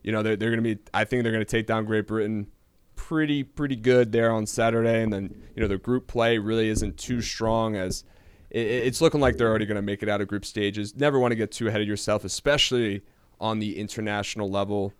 [0.07, 0.77] you know, they're they're gonna be.
[0.93, 2.47] I think they're gonna take down Great Britain
[2.95, 6.95] pretty pretty good there on Saturday, and then you know the group play really isn't
[6.95, 8.05] too strong as
[8.49, 10.95] it, it's looking like they're already going to make it out of group stages.
[10.95, 13.01] Never want to get too ahead of yourself, especially
[13.41, 14.93] on the international level.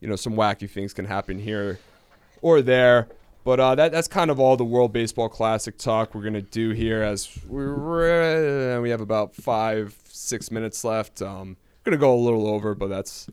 [0.00, 1.78] You know, some wacky things can happen here
[2.40, 3.08] or there.
[3.44, 6.70] But uh, that that's kind of all the World Baseball Classic talk we're gonna do
[6.70, 7.02] here.
[7.02, 11.20] As we're we have about five six minutes left.
[11.20, 13.28] Um, gonna go a little over, but that's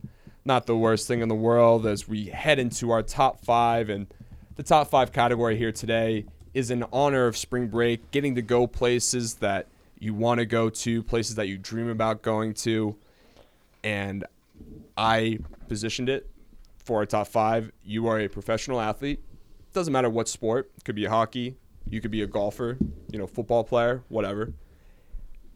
[0.46, 1.86] not the worst thing in the world.
[1.86, 4.08] As we head into our top five, and
[4.56, 8.68] the top five category here today is in honor of spring break, getting to go
[8.68, 9.68] places that
[10.00, 12.96] you want to go to, places that you dream about going to,
[13.84, 14.26] and
[14.98, 16.30] I positioned it
[16.84, 17.72] for our top five.
[17.84, 19.22] You are a professional athlete.
[19.74, 20.72] Doesn't matter what sport.
[20.78, 21.56] It could be hockey.
[21.90, 22.78] You could be a golfer.
[23.12, 24.04] You know, football player.
[24.10, 24.54] Whatever.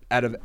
[0.09, 0.35] Out of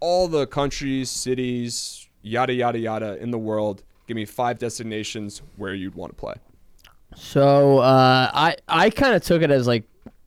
[0.00, 5.74] all the countries, cities, yada yada yada in the world, give me five destinations where
[5.74, 6.34] you'd want to play.
[7.14, 9.84] So uh, I I kind of took it as like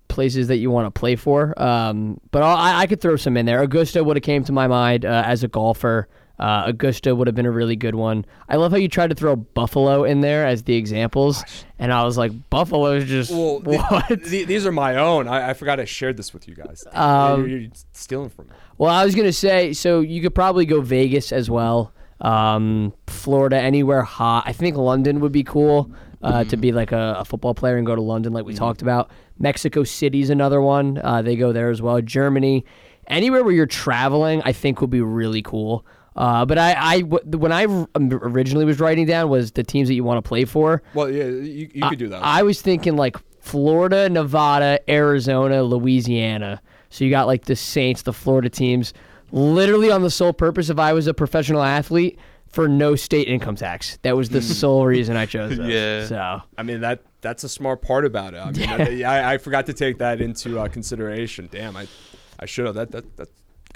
[0.07, 1.59] places that you want to play for.
[1.61, 3.61] Um, but I I could throw some in there.
[3.61, 6.07] Augusta would have came to my mind uh, as a golfer.
[6.39, 8.23] Uh, Augusta would have been a really good one.
[8.47, 11.43] I love how you tried to throw Buffalo in there as the examples,
[11.79, 14.23] and I was like, Buffalo's just Well, the- what?
[14.23, 15.27] the- these are my own.
[15.27, 16.83] I, I forgot I shared this with you guys.
[16.91, 18.53] Um, you're, you're stealing from me.
[18.77, 21.91] Well, I was gonna say, so you could probably go Vegas as well.
[22.21, 24.43] Um, Florida, anywhere hot.
[24.47, 25.91] I think London would be cool
[26.23, 28.81] uh, to be like a, a football player and go to London, like we talked
[28.81, 29.09] about.
[29.39, 30.99] Mexico City's another one.
[31.03, 32.01] Uh, they go there as well.
[32.01, 32.65] Germany,
[33.07, 35.85] anywhere where you're traveling, I think would be really cool.
[36.17, 40.03] Uh, but I, I, when I originally was writing down was the teams that you
[40.03, 40.81] want to play for.
[40.93, 42.23] Well, yeah, you, you could do that.
[42.23, 46.61] I was thinking like Florida, Nevada, Arizona, Louisiana.
[46.89, 48.93] So you got like the Saints, the Florida teams,
[49.31, 53.55] literally on the sole purpose if I was a professional athlete for no state income
[53.55, 53.99] tax.
[54.01, 55.69] That was the sole reason I chose those.
[55.69, 56.05] Yeah.
[56.07, 58.39] So I mean that that's a smart part about it.
[58.39, 61.47] I mean, I, I forgot to take that into uh, consideration.
[61.51, 61.87] Damn, I
[62.39, 62.75] I should have.
[62.75, 63.31] That that that's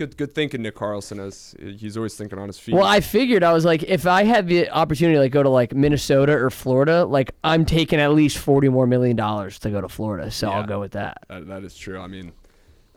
[0.08, 1.20] good good thinking, Nick Carlson.
[1.20, 2.76] As he's always thinking on his feet.
[2.76, 5.49] well, I figured I was like, if I had the opportunity to like go to
[5.49, 9.82] like Minnesota or Florida, like I'm taking at least forty more million dollars to go
[9.82, 10.32] to Florida.
[10.32, 11.20] So I'll go with that.
[11.30, 11.99] that, that is true.
[11.99, 12.32] I mean,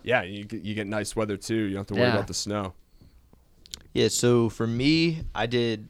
[0.03, 1.55] yeah, you get, you get nice weather too.
[1.55, 2.15] You don't have to worry Yeah.
[2.15, 2.75] about the snow.
[3.93, 5.89] Yeah, so for me, I did.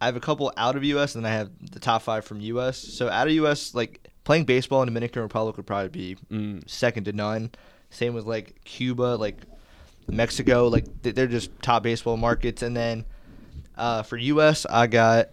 [0.00, 1.14] I have a couple out of U.S.
[1.14, 2.76] and then I have the top five from U.S.
[2.78, 6.68] So out of U.S., like playing baseball in Dominican Republic would probably be Mm.
[6.68, 7.50] second to none.
[7.90, 9.36] Same with like Cuba, like
[10.08, 12.62] Mexico, like they're just top baseball markets.
[12.62, 13.04] And then
[13.76, 15.30] uh, for U.S., I got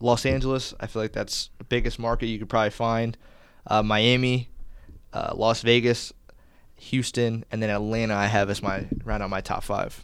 [0.00, 0.74] Los Angeles.
[0.80, 3.16] I feel like that's the biggest market you could probably find.
[3.66, 4.48] Uh, Miami,
[5.12, 6.12] uh, Las Vegas,
[6.76, 8.14] Houston, and then Atlanta.
[8.14, 10.02] I have as my round out my top five.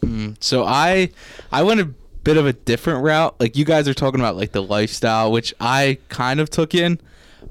[0.00, 1.10] Mm, so I
[1.52, 1.84] I went a
[2.24, 3.38] bit of a different route.
[3.40, 7.00] Like you guys are talking about like the lifestyle, which I kind of took in,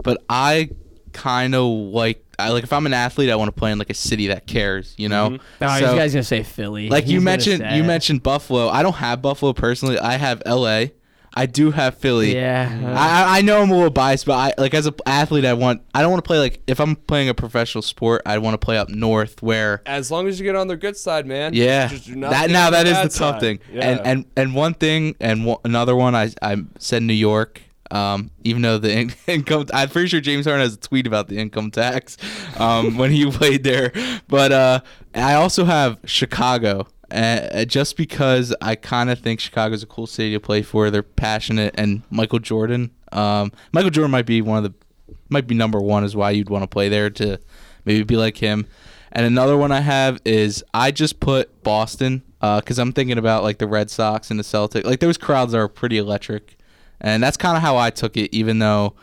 [0.04, 0.70] but I
[1.14, 3.90] kind of like I like if I'm an athlete, I want to play in like
[3.90, 5.32] a city that cares, you know.
[5.32, 5.40] Mhm.
[5.62, 6.90] Oh, So- this guy's gonna say Philly.
[6.90, 8.70] like He's you mentioned you mentioned Buffalo.
[8.70, 10.00] I don't have Buffalo personally.
[10.00, 10.86] I have LA.
[11.32, 12.34] I do have Philly.
[12.34, 12.68] Yeah.
[12.98, 15.54] I, I- I know I'm a little biased, but I like as an athlete, I
[15.54, 18.56] want I don't want to play like if I'm playing a professional sport, I want
[18.56, 21.54] to play up north where As long as you get on their good side, man.
[21.54, 23.40] yeah Just do not that now on that is bad the tough side.
[23.42, 23.60] thing.
[23.72, 23.90] Yeah.
[23.90, 27.62] And and and one thing and one, another one I I said New York.
[27.92, 31.28] Um, even though the in- income, I'm pretty sure James Harden has a tweet about
[31.28, 32.18] the income tax
[32.60, 33.92] um, when he played there.
[34.28, 34.80] But uh,
[35.16, 40.34] I also have Chicago, uh, just because I kind of think Chicago's a cool city
[40.34, 40.90] to play for.
[40.92, 42.92] They're passionate, and Michael Jordan.
[43.12, 46.50] Um, Michael Jordan might be one of the, might be number one is why you'd
[46.50, 47.40] want to play there to
[47.86, 48.68] maybe be like him.
[49.12, 53.58] And another one I have is I just put Boston because I'm thinking about like
[53.58, 54.86] the Red Sox and the Celtics.
[54.86, 56.58] Like those crowds are pretty electric,
[57.02, 58.34] and that's kind of how I took it.
[58.36, 58.96] Even though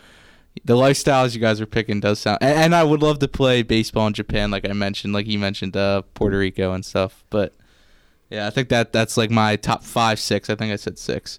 [0.65, 3.63] the lifestyles you guys are picking does sound, and, and I would love to play
[3.63, 7.25] baseball in Japan, like I mentioned, like you mentioned, uh, Puerto Rico and stuff.
[7.31, 7.55] But
[8.31, 10.51] yeah, I think that that's like my top five, six.
[10.51, 11.39] I think I said six.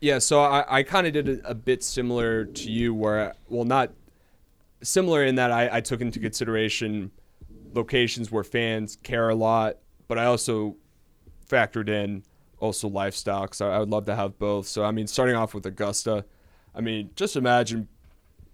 [0.00, 3.64] Yeah, so I, I kind of did a, a bit similar to you, where, well,
[3.64, 3.90] not
[4.82, 7.10] similar in that I, I took into consideration
[7.72, 10.76] locations where fans care a lot, but I also
[11.48, 12.22] factored in
[12.60, 14.66] also lifestyle because I, I would love to have both.
[14.66, 16.24] So, I mean, starting off with Augusta,
[16.74, 17.88] I mean, just imagine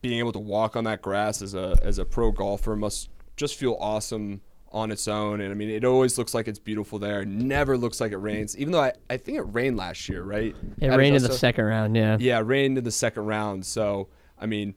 [0.01, 3.57] being able to walk on that grass as a as a pro golfer must just
[3.57, 4.41] feel awesome
[4.73, 5.41] on its own.
[5.41, 7.25] And I mean, it always looks like it's beautiful there.
[7.25, 10.55] Never looks like it rains, even though I, I think it rained last year, right?
[10.79, 11.97] It At rained in the second round.
[11.97, 12.17] Yeah.
[12.21, 13.67] Yeah, rained in the second round.
[13.67, 14.75] So, I mean,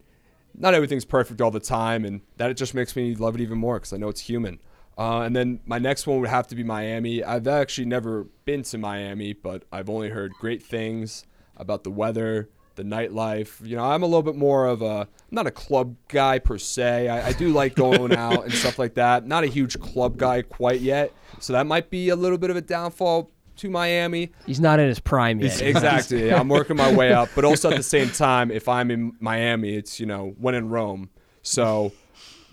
[0.56, 3.58] not everything's perfect all the time, and that it just makes me love it even
[3.58, 4.60] more because I know it's human.
[4.98, 7.24] Uh, and then my next one would have to be Miami.
[7.24, 11.26] I've actually never been to Miami, but I've only heard great things
[11.58, 13.66] about the weather, the nightlife.
[13.66, 16.58] You know, I'm a little bit more of a I'm not a club guy per
[16.58, 17.08] se.
[17.08, 19.26] I, I do like going out and stuff like that.
[19.26, 22.56] Not a huge club guy quite yet, so that might be a little bit of
[22.56, 24.32] a downfall to Miami.
[24.46, 25.62] He's not in his prime yet.
[25.62, 26.34] Exactly.
[26.34, 29.76] I'm working my way up, but also at the same time, if I'm in Miami,
[29.76, 31.10] it's you know when in Rome.
[31.42, 31.92] So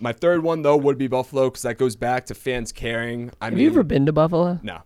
[0.01, 3.31] my third one though would be Buffalo because that goes back to fans caring.
[3.39, 4.59] I Have mean, you ever been to Buffalo?
[4.63, 4.79] no.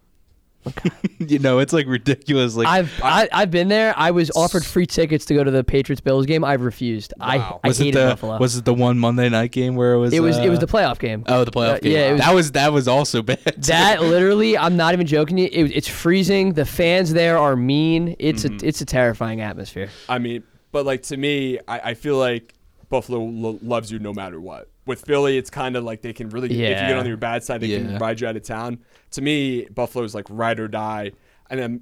[1.20, 2.55] you know, it's like ridiculous.
[2.55, 3.93] Like I've I, I've been there.
[3.95, 6.43] I was offered free tickets to go to the Patriots Bills game.
[6.43, 7.13] I've refused.
[7.20, 7.28] Wow.
[7.28, 8.39] I I was it hated the Buffalo.
[8.39, 10.11] was it the one Monday night game where it was?
[10.11, 11.24] it was it was uh, the playoff game.
[11.28, 11.91] Oh, the playoff Uh, game.
[11.91, 13.38] yeah, it was- that was that was also bad.
[13.57, 15.38] That literally, I'm not even joking.
[15.38, 16.53] You, it, it's freezing.
[16.53, 18.16] The fans there are mean.
[18.18, 18.66] It's Mm-hmm.
[18.66, 19.89] a it's a terrifying atmosphere.
[20.09, 20.41] I mean,
[20.72, 22.55] but like to me, I, I feel like
[22.89, 24.68] Buffalo lo- loves you no matter what.
[24.86, 27.44] With Philly, it's kind of like they can really, if you get on your bad
[27.44, 27.80] side, they Yeah.
[27.80, 28.80] can ride you out of town.
[29.12, 31.12] To me, Buffalo's like ride or die,
[31.50, 31.82] and I'm,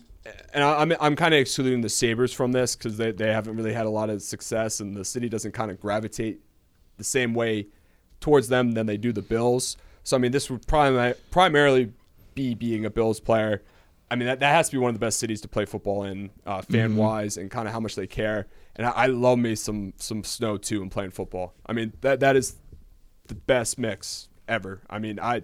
[0.54, 3.74] and I'm, I'm kind of excluding the Sabres from this because they, they haven't really
[3.74, 6.40] had a lot of success, and the city doesn't kind of gravitate
[6.98, 7.68] the same way
[8.22, 9.76] towards them than they do the Bills.
[10.04, 11.92] So I mean, this would primi- primarily
[12.36, 13.64] be being a Bills player.
[14.10, 16.04] I mean, that, that has to be one of the best cities to play football
[16.04, 18.48] in, uh, fan wise, and kind of how much they care.
[18.76, 21.54] And I, I love me some some snow too and playing football.
[21.66, 22.56] I mean, that that is
[23.28, 24.82] the best mix ever.
[24.90, 25.44] I mean, I.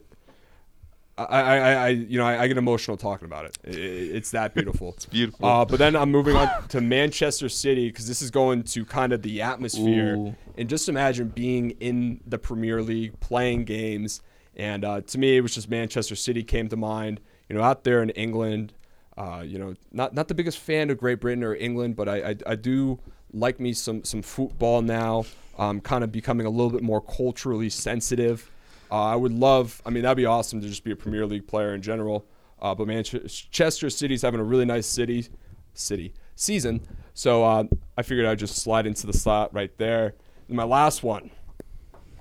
[1.17, 3.57] I, I, I- you know, I, I get emotional talking about it.
[3.65, 3.73] I- I-
[4.17, 4.93] it's that beautiful.
[4.95, 5.45] it's beautiful.
[5.45, 9.11] Uh, but then I'm moving on to Manchester City because this is going to kind
[9.11, 10.15] of the atmosphere.
[10.15, 10.35] Ooh.
[10.57, 14.21] And just imagine being in the Premier League, playing games.
[14.55, 17.19] And uh, to me, it was just Manchester City came to mind.
[17.49, 18.71] You know, out there in England,
[19.17, 22.29] uh, you know, not not the biggest fan of Great Britain or England, but I,
[22.29, 22.97] I, I do
[23.33, 25.25] like me some some football now.
[25.59, 28.49] Um, kind of becoming a little bit more culturally sensitive.
[28.89, 29.81] Uh, I would love.
[29.85, 32.25] I mean, that'd be awesome to just be a Premier League player in general.
[32.61, 35.27] Uh, but Manchester City's having a really nice city,
[35.73, 36.81] city season.
[37.13, 37.65] So uh,
[37.97, 40.15] I figured I'd just slide into the slot right there.
[40.47, 41.29] And my last one,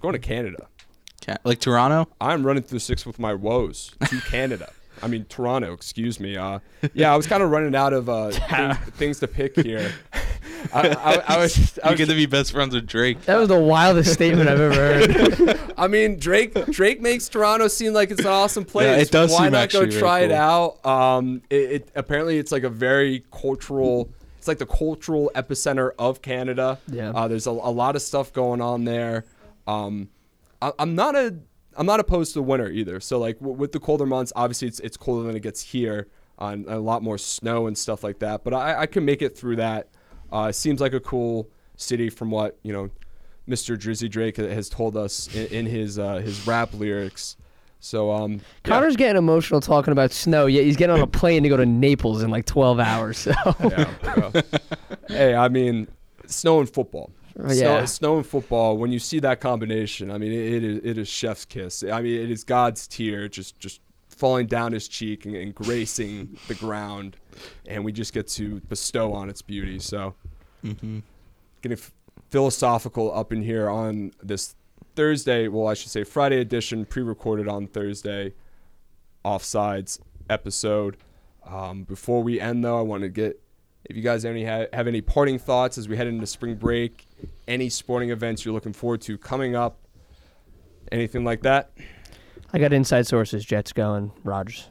[0.01, 0.69] going to Canada.
[1.45, 2.09] Like Toronto.
[2.21, 4.73] I'm running through six with my woes to Canada.
[5.03, 6.37] I mean Toronto, excuse me.
[6.37, 6.59] Uh,
[6.95, 9.93] yeah, I was kind of running out of uh, things, things to pick here.
[10.73, 13.23] I, I, I was, I You was get to be best friends with Drake.
[13.23, 15.61] That was the wildest statement I've ever heard.
[15.79, 18.87] I mean, Drake Drake makes Toronto seem like it's an awesome place.
[18.87, 20.37] Yeah, it does Why seem not go actually very try it cool.
[20.37, 20.87] out?
[20.87, 24.11] Um, it, it apparently it's like a very cultural.
[24.39, 26.79] It's like the cultural epicenter of Canada.
[26.89, 27.11] Yeah.
[27.11, 29.25] Uh, there's a, a lot of stuff going on there.
[29.67, 30.09] Um,
[30.63, 31.37] I, I'm not a
[31.79, 32.99] I'm not opposed to the winter either.
[33.01, 36.09] So like w- with the colder months, obviously it's it's colder than it gets here,
[36.39, 38.43] uh, a lot more snow and stuff like that.
[38.45, 39.89] But I, I can make it through that.
[40.31, 42.91] Uh, seems like a cool city from what you know,
[43.49, 43.79] Mr.
[43.79, 47.37] Drizzy Drake has told us in, in his uh, his rap lyrics.
[47.81, 48.41] So um, yeah.
[48.65, 51.65] Connor's getting emotional talking about snow, yet he's getting on a plane to go to
[51.65, 53.19] Naples in like 12 hours.
[53.19, 54.43] So yeah, yeah.
[55.09, 55.87] hey, I mean,
[56.27, 57.13] snow and football.
[57.43, 58.77] Uh, Snow, snow and football.
[58.77, 61.85] When you see that combination, I mean, it, it is it is chef's kiss.
[61.85, 66.37] I mean, it is God's tear just just falling down his cheek and, and gracing
[66.49, 67.17] the ground,
[67.67, 69.79] and we just get to bestow on its beauty.
[69.79, 70.15] So,
[70.65, 70.99] Mm-hmm.
[71.63, 71.93] getting f-
[72.31, 74.57] philosophical up in here on this
[74.97, 75.47] Thursday.
[75.47, 78.33] Well, I should say Friday edition, pre-recorded on Thursday,
[79.25, 80.97] offsides episode.
[81.47, 83.41] Um, before we end, though, I want to get
[83.89, 87.07] if you guys any ha- have any parting thoughts as we head into spring break,
[87.47, 89.79] any sporting events you're looking forward to coming up,
[90.93, 91.71] anything like that.
[92.53, 93.45] I got inside sources.
[93.45, 94.13] Jets going.
[94.25, 94.69] Rodgers.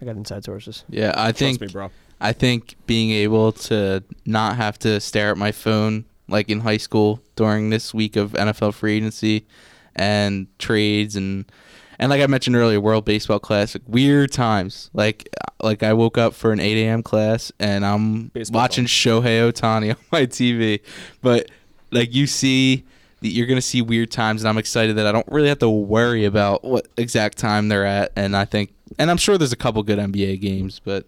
[0.00, 0.84] I got inside sources.
[0.88, 1.90] Yeah, I think Trust me, bro.
[2.20, 6.76] I think being able to not have to stare at my phone like in high
[6.76, 9.46] school during this week of NFL free agency
[9.94, 11.50] and trades and
[11.98, 14.90] and like I mentioned earlier, World Baseball Classic, weird times.
[14.92, 15.28] Like
[15.62, 17.02] like I woke up for an 8 a.m.
[17.02, 20.80] class and I'm Baseball watching Shohei Ohtani on my TV,
[21.22, 21.50] but
[21.90, 22.84] like you see
[23.32, 26.24] you're gonna see weird times, and I'm excited that I don't really have to worry
[26.24, 28.12] about what exact time they're at.
[28.16, 31.06] And I think, and I'm sure there's a couple good NBA games, but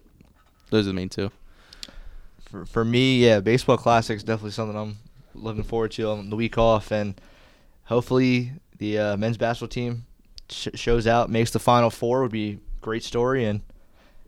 [0.71, 1.31] those are the main two.
[2.49, 4.97] For, for me, yeah, baseball classics definitely something I'm
[5.35, 7.19] looking forward to on the week off, and
[7.85, 10.06] hopefully the uh, men's basketball team
[10.49, 13.61] sh- shows out, makes the final four would be a great story, and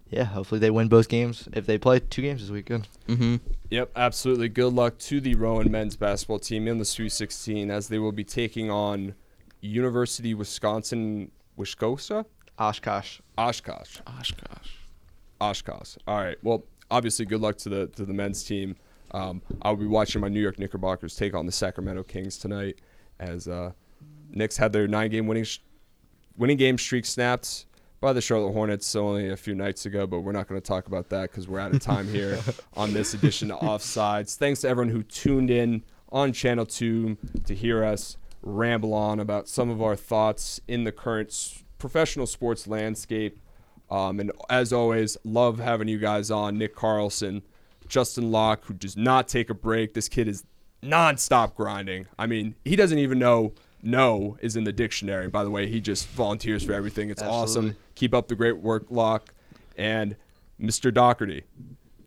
[0.10, 2.88] yeah, hopefully they win both games if they play two games this weekend.
[3.08, 3.36] Mm-hmm.
[3.70, 4.50] Yep, absolutely.
[4.50, 8.12] Good luck to the Rowan men's basketball team in the Sweet 16 as they will
[8.12, 9.14] be taking on
[9.62, 12.26] University Wisconsin Wisconsin
[12.58, 13.20] Oshkosh.
[13.38, 14.00] Oshkosh.
[14.08, 14.70] Oshkosh.
[15.40, 15.98] Oshkosh.
[16.08, 16.38] All right.
[16.44, 18.76] Well, obviously, good luck to the to the men's team.
[19.12, 22.80] Um, I'll be watching my New York Knickerbockers take on the Sacramento Kings tonight,
[23.20, 23.72] as uh,
[24.30, 25.60] Knicks had their nine-game winning sh-
[26.40, 27.66] winning game streak snapped
[28.02, 30.08] by the Charlotte Hornets only a few nights ago.
[30.08, 32.40] But we're not going to talk about that because we're out of time here
[32.76, 34.36] on this edition of Offsides.
[34.36, 39.48] Thanks to everyone who tuned in on Channel Two to hear us ramble on about
[39.48, 43.40] some of our thoughts in the current professional sports landscape.
[43.92, 46.58] Um, and as always, love having you guys on.
[46.58, 47.42] Nick Carlson,
[47.88, 49.94] Justin Locke, who does not take a break.
[49.94, 50.46] This kid is
[50.82, 52.08] nonstop grinding.
[52.18, 55.28] I mean, he doesn't even know no is in the dictionary.
[55.28, 57.10] By the way, he just volunteers for everything.
[57.10, 57.76] It's awesome.
[57.96, 59.34] Keep up the great work, Locke.
[59.78, 60.16] And
[60.62, 60.94] Mr.
[60.94, 61.44] Doherty,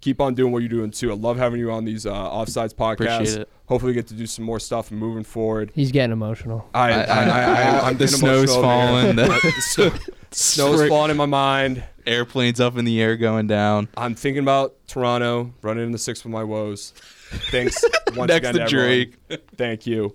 [0.00, 1.10] keep on doing what you're doing too.
[1.10, 3.38] I love having you on these uh, offsides podcasts.
[3.38, 3.48] It.
[3.66, 5.72] Hopefully, we get to do some more stuff moving forward.
[5.74, 6.68] He's getting emotional.
[6.74, 9.14] I, I, I, I, I'm the getting snow's emotional over here.
[9.14, 9.16] falling.
[9.16, 11.82] The, The snow- snow's Spring- falling in my mind.
[12.06, 13.88] airplanes up in the air going down.
[13.96, 16.92] I'm thinking about Toronto, running in the six with my woes.
[17.50, 17.82] Thanks
[18.14, 19.14] once Next again to everyone.
[19.28, 19.40] Drake.
[19.56, 20.14] Thank you.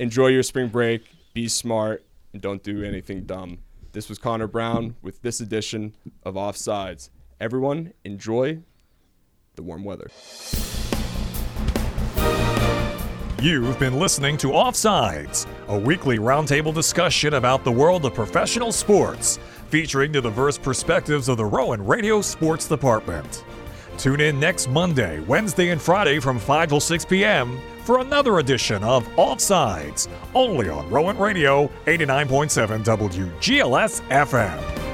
[0.00, 1.02] Enjoy your spring break.
[1.34, 3.58] Be smart and don't do anything dumb.
[3.92, 7.10] This was Connor Brown with this edition of Offsides.
[7.40, 8.60] Everyone, enjoy
[9.56, 10.08] the warm weather.
[13.42, 19.38] You've been listening to Offsides, a weekly roundtable discussion about the world of professional sports,
[19.68, 23.44] featuring the diverse perspectives of the Rowan Radio Sports Department.
[23.98, 27.58] Tune in next Monday, Wednesday, and Friday from 5 till 6 p.m.
[27.82, 34.87] for another edition of Offsides, only on Rowan Radio 89.7 WGLS FM.